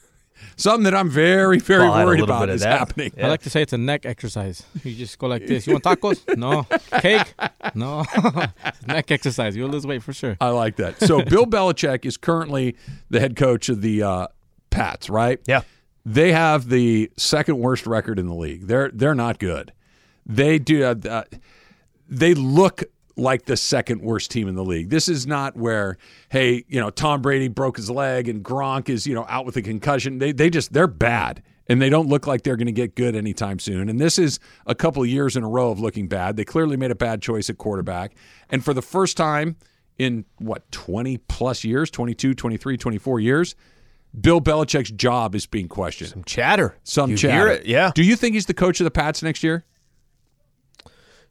[0.55, 2.77] something that I'm very, very Well, I had a worried about is that.
[2.79, 3.11] happening.
[3.21, 4.63] I like to say it's a neck exercise.
[4.83, 5.67] You just go like this.
[5.67, 6.21] You want tacos?
[6.37, 6.63] No.
[7.01, 7.33] Cake?
[7.75, 8.03] No.
[8.87, 9.55] neck exercise.
[9.55, 10.37] You'll lose weight for sure.
[10.41, 10.99] I like that.
[10.99, 12.75] So Bill Belichick is currently
[13.09, 14.27] the head coach of the uh,
[14.69, 15.39] Pats, right?
[15.47, 15.61] yeah.
[16.03, 18.65] They have the second worst record in the league.
[18.65, 19.71] They're they're not good.
[20.25, 20.83] They do.
[20.83, 21.23] Uh, uh,
[22.09, 22.83] they look
[23.17, 24.89] like the second worst team in the league.
[24.89, 25.97] This is not where,
[26.29, 29.55] hey, you know, Tom Brady broke his leg and Gronk is you know out with
[29.57, 30.17] a concussion.
[30.19, 33.15] They they just they're bad and they don't look like they're going to get good
[33.15, 33.87] anytime soon.
[33.89, 36.35] And this is a couple of years in a row of looking bad.
[36.35, 38.13] They clearly made a bad choice at quarterback.
[38.49, 39.55] And for the first time
[39.97, 43.55] in what 20 plus years, 22, 23, 24 years,
[44.19, 46.09] Bill Belichick's job is being questioned.
[46.09, 46.75] Some chatter.
[46.83, 47.33] Some You chatter.
[47.33, 47.91] hear it, yeah.
[47.95, 49.63] Do you think he's the coach of the Pats next year?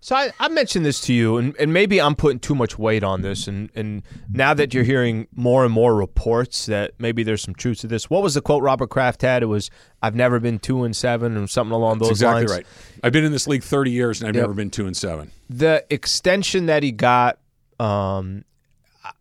[0.02, 3.04] So I, I mentioned this to you, and, and maybe I'm putting too much weight
[3.04, 3.46] on this.
[3.46, 7.80] And, and now that you're hearing more and more reports that maybe there's some truth
[7.80, 9.42] to this, what was the quote Robert Kraft had?
[9.42, 9.70] It was,
[10.02, 12.50] "I've never been two and seven, or something along That's those exactly lines.
[12.50, 12.66] right.
[13.04, 14.42] I've been in this league 30 years and I've Yep.
[14.42, 15.32] never been two and seven.
[15.50, 17.38] The extension that he got,
[17.78, 18.44] um,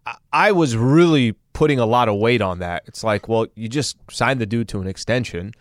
[0.06, 2.84] I, I was really putting a lot of weight on that.
[2.86, 5.52] It's like, well, you just signed the dude to an extension.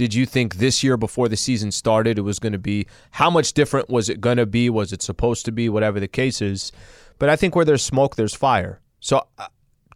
[0.00, 3.28] Did you think this year before the season started it was going to be how
[3.28, 4.70] much different was it going to be?
[4.70, 5.68] Was it supposed to be?
[5.68, 6.72] Whatever the case is.
[7.18, 8.80] But I think where there's smoke, there's fire.
[9.00, 9.48] So uh,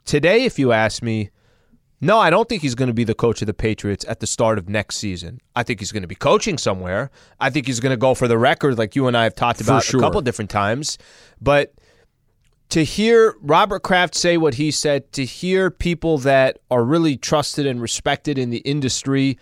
[0.05, 1.31] today, if you ask me,
[2.03, 4.27] no, I don't think he's going to be the coach of the Patriots at the
[4.27, 5.41] start of next season.
[5.57, 7.11] I think he's going to be coaching somewhere.
[7.41, 9.63] I think he's going to go for the record, like you and I have talked
[9.63, 10.01] about sure.
[10.01, 10.99] a couple different times.
[11.41, 11.73] But
[12.69, 17.65] to hear Robert Kraft say what he said, to hear people that are really trusted
[17.65, 19.39] and respected in the industry,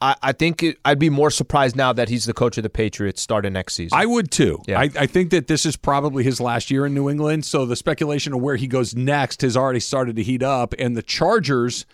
[0.00, 2.70] I, I think it, I'd be more surprised now that he's the coach of the
[2.70, 3.98] Patriots starting next season.
[3.98, 4.62] I would too.
[4.66, 4.80] Yeah.
[4.80, 7.44] I, I think that this is probably his last year in New England.
[7.44, 10.74] So the speculation of where he goes next has already started to heat up.
[10.78, 11.84] And the Chargers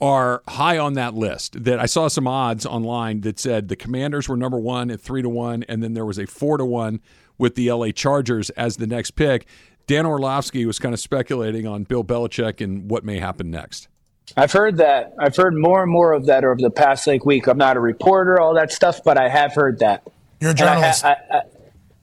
[0.00, 1.62] are high on that list.
[1.62, 5.22] That I saw some odds online that said the Commanders were number one at three
[5.22, 7.00] to one, and then there was a four to one
[7.38, 9.46] with the LA Chargers as the next pick.
[9.86, 13.88] Dan Orlovsky was kind of speculating on Bill Belichick and what may happen next.
[14.36, 15.14] I've heard that.
[15.18, 17.46] I've heard more and more of that over the past like week.
[17.46, 20.02] I'm not a reporter, all that stuff, but I have heard that.
[20.40, 21.04] You're a And I journalist.
[21.04, 21.42] I- I-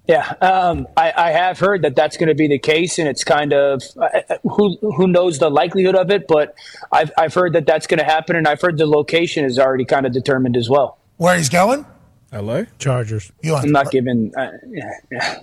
[0.07, 3.24] yeah, um, I, I have heard that that's going to be the case, and it's
[3.24, 6.55] kind of uh, uh, who who knows the likelihood of it, but
[6.91, 9.86] I've I've heard that that's going to happen, and I've heard the location is already
[9.86, 10.97] kind of determined as well.
[11.17, 11.86] Where he's going?
[12.32, 12.65] L.A.
[12.80, 13.32] Chargers.
[13.43, 14.34] You I'm not giving.
[14.36, 15.39] Uh, yeah, yeah.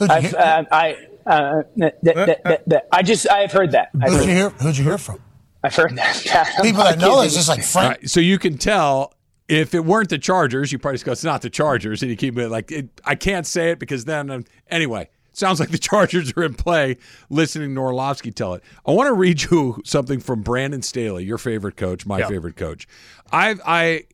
[0.00, 3.90] I've, uh, I uh, th- th- th- th- th- I just I've heard that.
[4.00, 4.50] I've Who'd heard, you hear?
[4.50, 5.18] Who'd you hear from?
[5.64, 6.54] I've heard that.
[6.58, 7.88] I'm People that know giving- it's just like All Frank.
[8.00, 9.14] right, so you can tell
[9.48, 12.16] if it weren't the Chargers, you probably just go, "It's not the Chargers," and you
[12.16, 15.08] keep it like it, I can't say it because then um, anyway.
[15.34, 16.98] Sounds like the Chargers are in play.
[17.30, 18.62] Listening to Orlovsky tell it.
[18.86, 22.28] I want to read you something from Brandon Staley, your favorite coach, my Yeah.
[22.28, 22.86] favorite coach.
[23.32, 24.04] I've I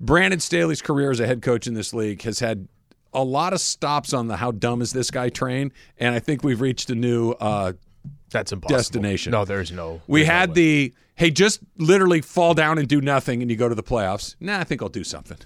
[0.00, 2.68] Brandon Staley's career as a head coach in this league has had
[3.12, 6.42] a lot of stops on the how dumb is this guy train, and I think
[6.42, 7.74] we've reached a new uh,
[8.32, 8.78] That's impossible.
[8.78, 9.30] destination.
[9.32, 10.00] No, there's no.
[10.06, 10.54] We there's no had way.
[10.54, 14.34] the hey, just literally fall down and do nothing, and you go to the playoffs.
[14.40, 15.38] Nah, I think I'll do something.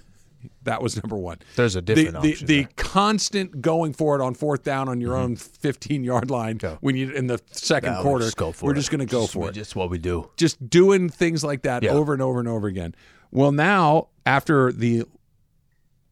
[0.63, 1.39] That was number one.
[1.55, 5.13] There's a different the, option the, constant going for it on fourth down on your
[5.13, 5.23] Mm-hmm.
[5.23, 8.25] own 15 yard line when you in the second No, we quarter.
[8.25, 8.75] just go for we're it.
[8.75, 9.53] just going to go Just- for we- it.
[9.53, 10.29] Just what we do.
[10.37, 11.91] Just doing things like that Yeah.
[11.91, 12.95] over and over and over again.
[13.31, 15.03] Well, now after the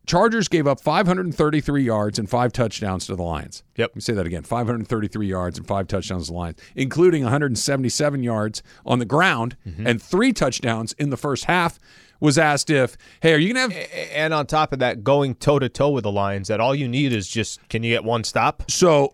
[0.06, 3.64] Chargers gave up 533 yards and five touchdowns to the Lions.
[3.76, 3.90] Yep.
[3.92, 8.24] Let me say that again 533 yards and five touchdowns to the Lions, including 177
[8.24, 9.88] yards on the ground Mm-hmm.
[9.88, 11.80] and three touchdowns in the first half.
[12.22, 13.90] Was asked if, hey, are you going to have.
[14.14, 16.88] And on top of that, going toe to toe with the Lions, that all you
[16.88, 18.72] need is just can you get one stop?
[18.72, 19.14] So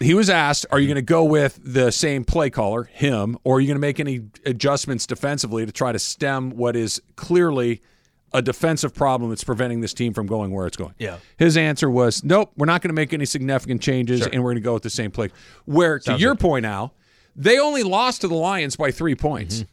[0.00, 3.56] he was asked, are you going to go with the same play caller, him, or
[3.56, 7.82] are you going to make any adjustments defensively to try to stem what is clearly
[8.34, 10.94] a defensive problem that's preventing this team from going where it's going?
[10.98, 11.18] Yeah.
[11.36, 14.62] His answer was, nope, we're not going to make any significant changes, and we're going
[14.62, 15.30] to go with the same play.
[15.64, 16.40] Where, to your good.
[16.40, 16.94] point, Al,
[17.36, 19.60] they only lost to the Lions by three points.
[19.60, 19.68] Mm-hmm.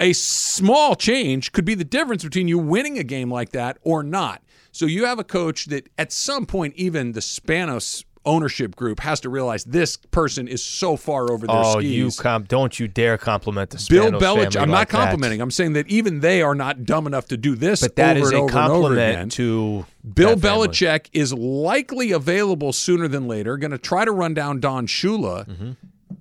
[0.00, 4.02] A small change could be the difference between you winning a game like that or
[4.02, 4.42] not.
[4.72, 9.20] So you have a coach that at some point, even the Spanos ownership group has
[9.20, 11.90] to realize this person is so far over their Oh, skis.
[11.92, 14.60] you com- don't you dare compliment the Bill Belichick.
[14.60, 15.40] I'm like not complimenting.
[15.40, 17.80] I'm saying that even they are not dumb enough to do this.
[17.80, 19.28] But that over is and a over and over compliment again.
[19.30, 20.48] to Bill that.
[20.48, 23.56] Belichick is likely available sooner than later.
[23.56, 25.46] Going to try to run down Don Shula.
[25.48, 25.70] Mm-hmm.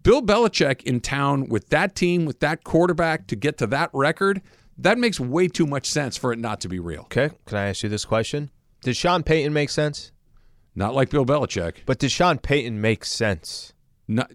[0.04, 4.42] Bill Belichick in town with that team, with that quarterback to get to that record,
[4.78, 7.02] that makes way too much sense for it not to be real.
[7.02, 8.50] Okay, can I ask you this question?
[8.82, 10.12] Does Sean Payton make sense?
[10.76, 11.78] Not like Bill Belichick.
[11.86, 13.74] But does Sean Payton make sense?
[14.08, 14.32] Not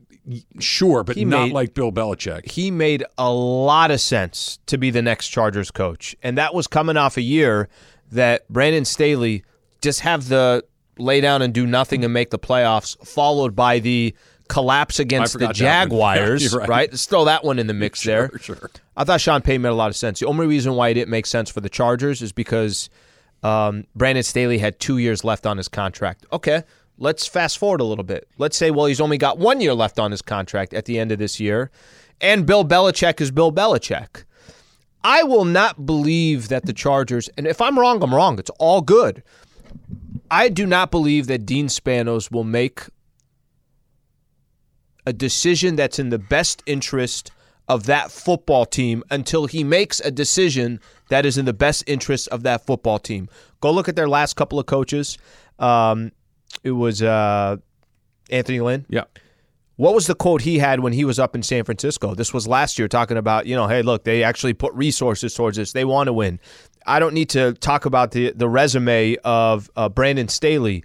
[0.60, 2.50] sure, but He not made- like Bill Belichick.
[2.50, 6.66] He made a lot of sense to be the next Chargers coach, and that was
[6.66, 7.68] coming off a year
[8.12, 9.44] that Brandon Staley
[9.82, 10.64] just have the
[10.98, 14.14] lay down and do nothing and make the playoffs, followed by the
[14.48, 15.54] collapse against the one.
[15.56, 16.54] Yeah, Jaguars.
[16.54, 16.68] right.
[16.68, 16.90] right.
[16.90, 18.30] Let's throw that one in the mix there.
[18.40, 18.70] sure.
[18.96, 20.20] I thought Sean Payton made a lot of sense.
[20.20, 22.88] The only reason why it didn't make sense for the Chargers is because
[23.46, 26.26] um, Brandon Staley had two years left on his contract.
[26.32, 26.64] Okay,
[26.98, 28.28] let's fast forward a little bit.
[28.38, 31.12] Let's say, well, he's only got one year left on his contract at the end
[31.12, 31.70] of this year,
[32.20, 34.24] and Bill Belichick is Bill Belichick.
[35.04, 38.40] I will not believe that the Chargers, and if I'm wrong, I'm wrong.
[38.40, 39.22] It's all good.
[40.28, 42.82] I do not believe that Dean Spanos will make
[45.06, 47.30] a decision that's in the best interest
[47.68, 52.28] of that football team until he makes a decision that is in the best interest
[52.28, 53.28] of that football team.
[53.60, 55.18] Go look at their last couple of coaches.
[55.58, 56.12] Um,
[56.62, 57.56] it was uh,
[58.30, 58.86] Anthony Lynn.
[58.88, 59.04] Yeah.
[59.76, 62.14] What was the quote he had when he was up in San Francisco?
[62.14, 65.58] This was last year, talking about, you know, hey, look, they actually put resources towards
[65.58, 65.72] this.
[65.72, 66.40] They want to win.
[66.86, 70.84] I don't need to talk about the the resume of uh, Brandon Staley.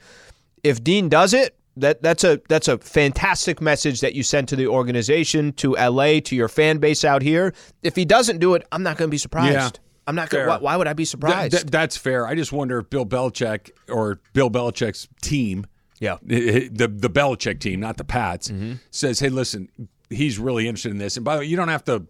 [0.63, 4.55] If Dean does it, that that's a that's a fantastic message that you send to
[4.55, 7.53] the organization, to LA, to your fan base out here.
[7.83, 9.53] If he doesn't do it, I'm not going to be surprised.
[9.53, 9.69] Yeah.
[10.11, 10.47] I'm not going.
[10.47, 11.53] Why, why would I be surprised?
[11.53, 12.27] th- that's fair.
[12.27, 15.65] I just wonder if Bill Belichick or Bill Belichick's team,
[15.99, 18.73] yeah, the the Belichick team, not the Pats, Mm-hmm.
[18.91, 19.69] says, "Hey, listen,
[20.09, 22.05] he's really interested in this." And by the way, you don't have to.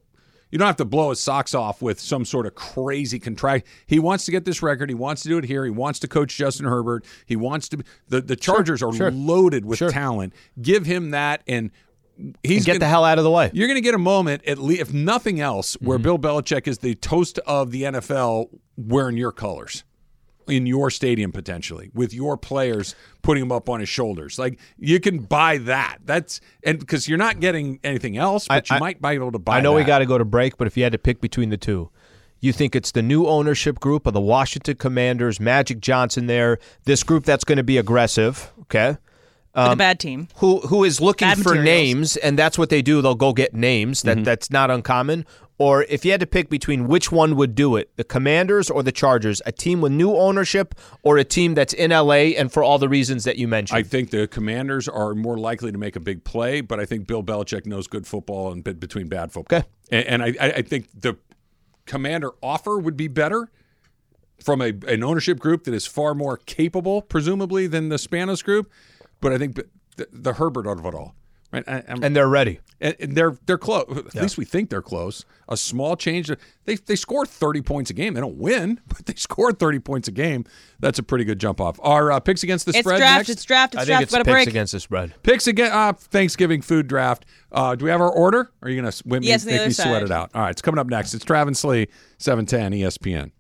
[0.49, 3.65] You don't have to blow his socks off with some sort of crazy contract.
[3.87, 4.89] He wants to get this record.
[4.89, 5.63] He wants to do it here.
[5.63, 7.05] He wants to coach Justin Herbert.
[7.25, 7.77] He wants to.
[7.77, 9.11] Be, the the Chargers are sure.
[9.11, 10.33] loaded with talent.
[10.61, 11.71] Give him that, and
[12.43, 13.49] he's get gonna- the hell out of the way.
[13.53, 16.03] You're going to get a moment, at least, if nothing else, where Mm-hmm.
[16.03, 19.83] Bill Belichick is the toast of the NFL wearing your colors
[20.47, 24.39] in your stadium potentially with your players putting him up on his shoulders.
[24.39, 25.99] Like you can buy that.
[26.03, 29.57] That's and because you're not getting anything else, but you might be able to buy.
[29.57, 31.49] I know we got to go to break, but if you had to pick between
[31.51, 31.89] the two,
[32.39, 37.03] you think it's the new ownership group of the Washington Commanders, Magic Johnson there, this
[37.03, 38.97] group that's going to be aggressive, okay?
[39.55, 40.27] With a bad team.
[40.37, 41.65] Who who is looking Bad for materials.
[41.65, 43.01] names, and that's what they do.
[43.01, 44.01] They'll go get names.
[44.03, 44.23] That Mm-hmm.
[44.23, 45.25] that's not uncommon.
[45.57, 48.81] Or if you had to pick between which one would do it, the Commanders or
[48.81, 50.73] the Chargers, a team with new ownership
[51.03, 53.77] or a team that's in LA and for all the reasons that you mentioned.
[53.77, 57.05] I think the Commanders are more likely to make a big play, but I think
[57.05, 59.59] Bill Belichick knows good football and bit between bad football.
[59.59, 59.67] Okay.
[59.91, 61.17] And, and I, I I think the
[61.85, 63.49] Commander offer would be better
[64.43, 68.71] from a, an ownership group that is far more capable, presumably, than the Spanos group.
[69.21, 71.15] But I think the, the Herbert out of it all,
[71.53, 71.63] right?
[71.67, 72.59] I, I'm- and they're ready.
[72.81, 73.85] and, and they're they're close.
[74.15, 75.23] At least we think they're close.
[75.47, 76.31] A small change.
[76.65, 78.15] They they score thirty points a game.
[78.15, 80.45] They don't win, but they score thirty points a game.
[80.79, 81.77] That's a pretty good jump off.
[81.83, 82.97] Our uh, picks against the It's spread.
[82.97, 83.17] draft.
[83.19, 83.29] next?
[83.29, 83.73] It's draft.
[83.75, 83.99] It's I draft.
[83.99, 84.47] think it's a picks break.
[84.47, 85.13] against the spread.
[85.23, 85.71] Picks again.
[85.71, 87.25] Uh, Thanksgiving food draft.
[87.51, 88.39] Uh, do we have our order?
[88.61, 90.31] Or are you going to Yes, on make other me sweat it out?
[90.33, 91.13] All right, it's coming up next.
[91.13, 93.31] It's Travis Lee, seven ten ESPN.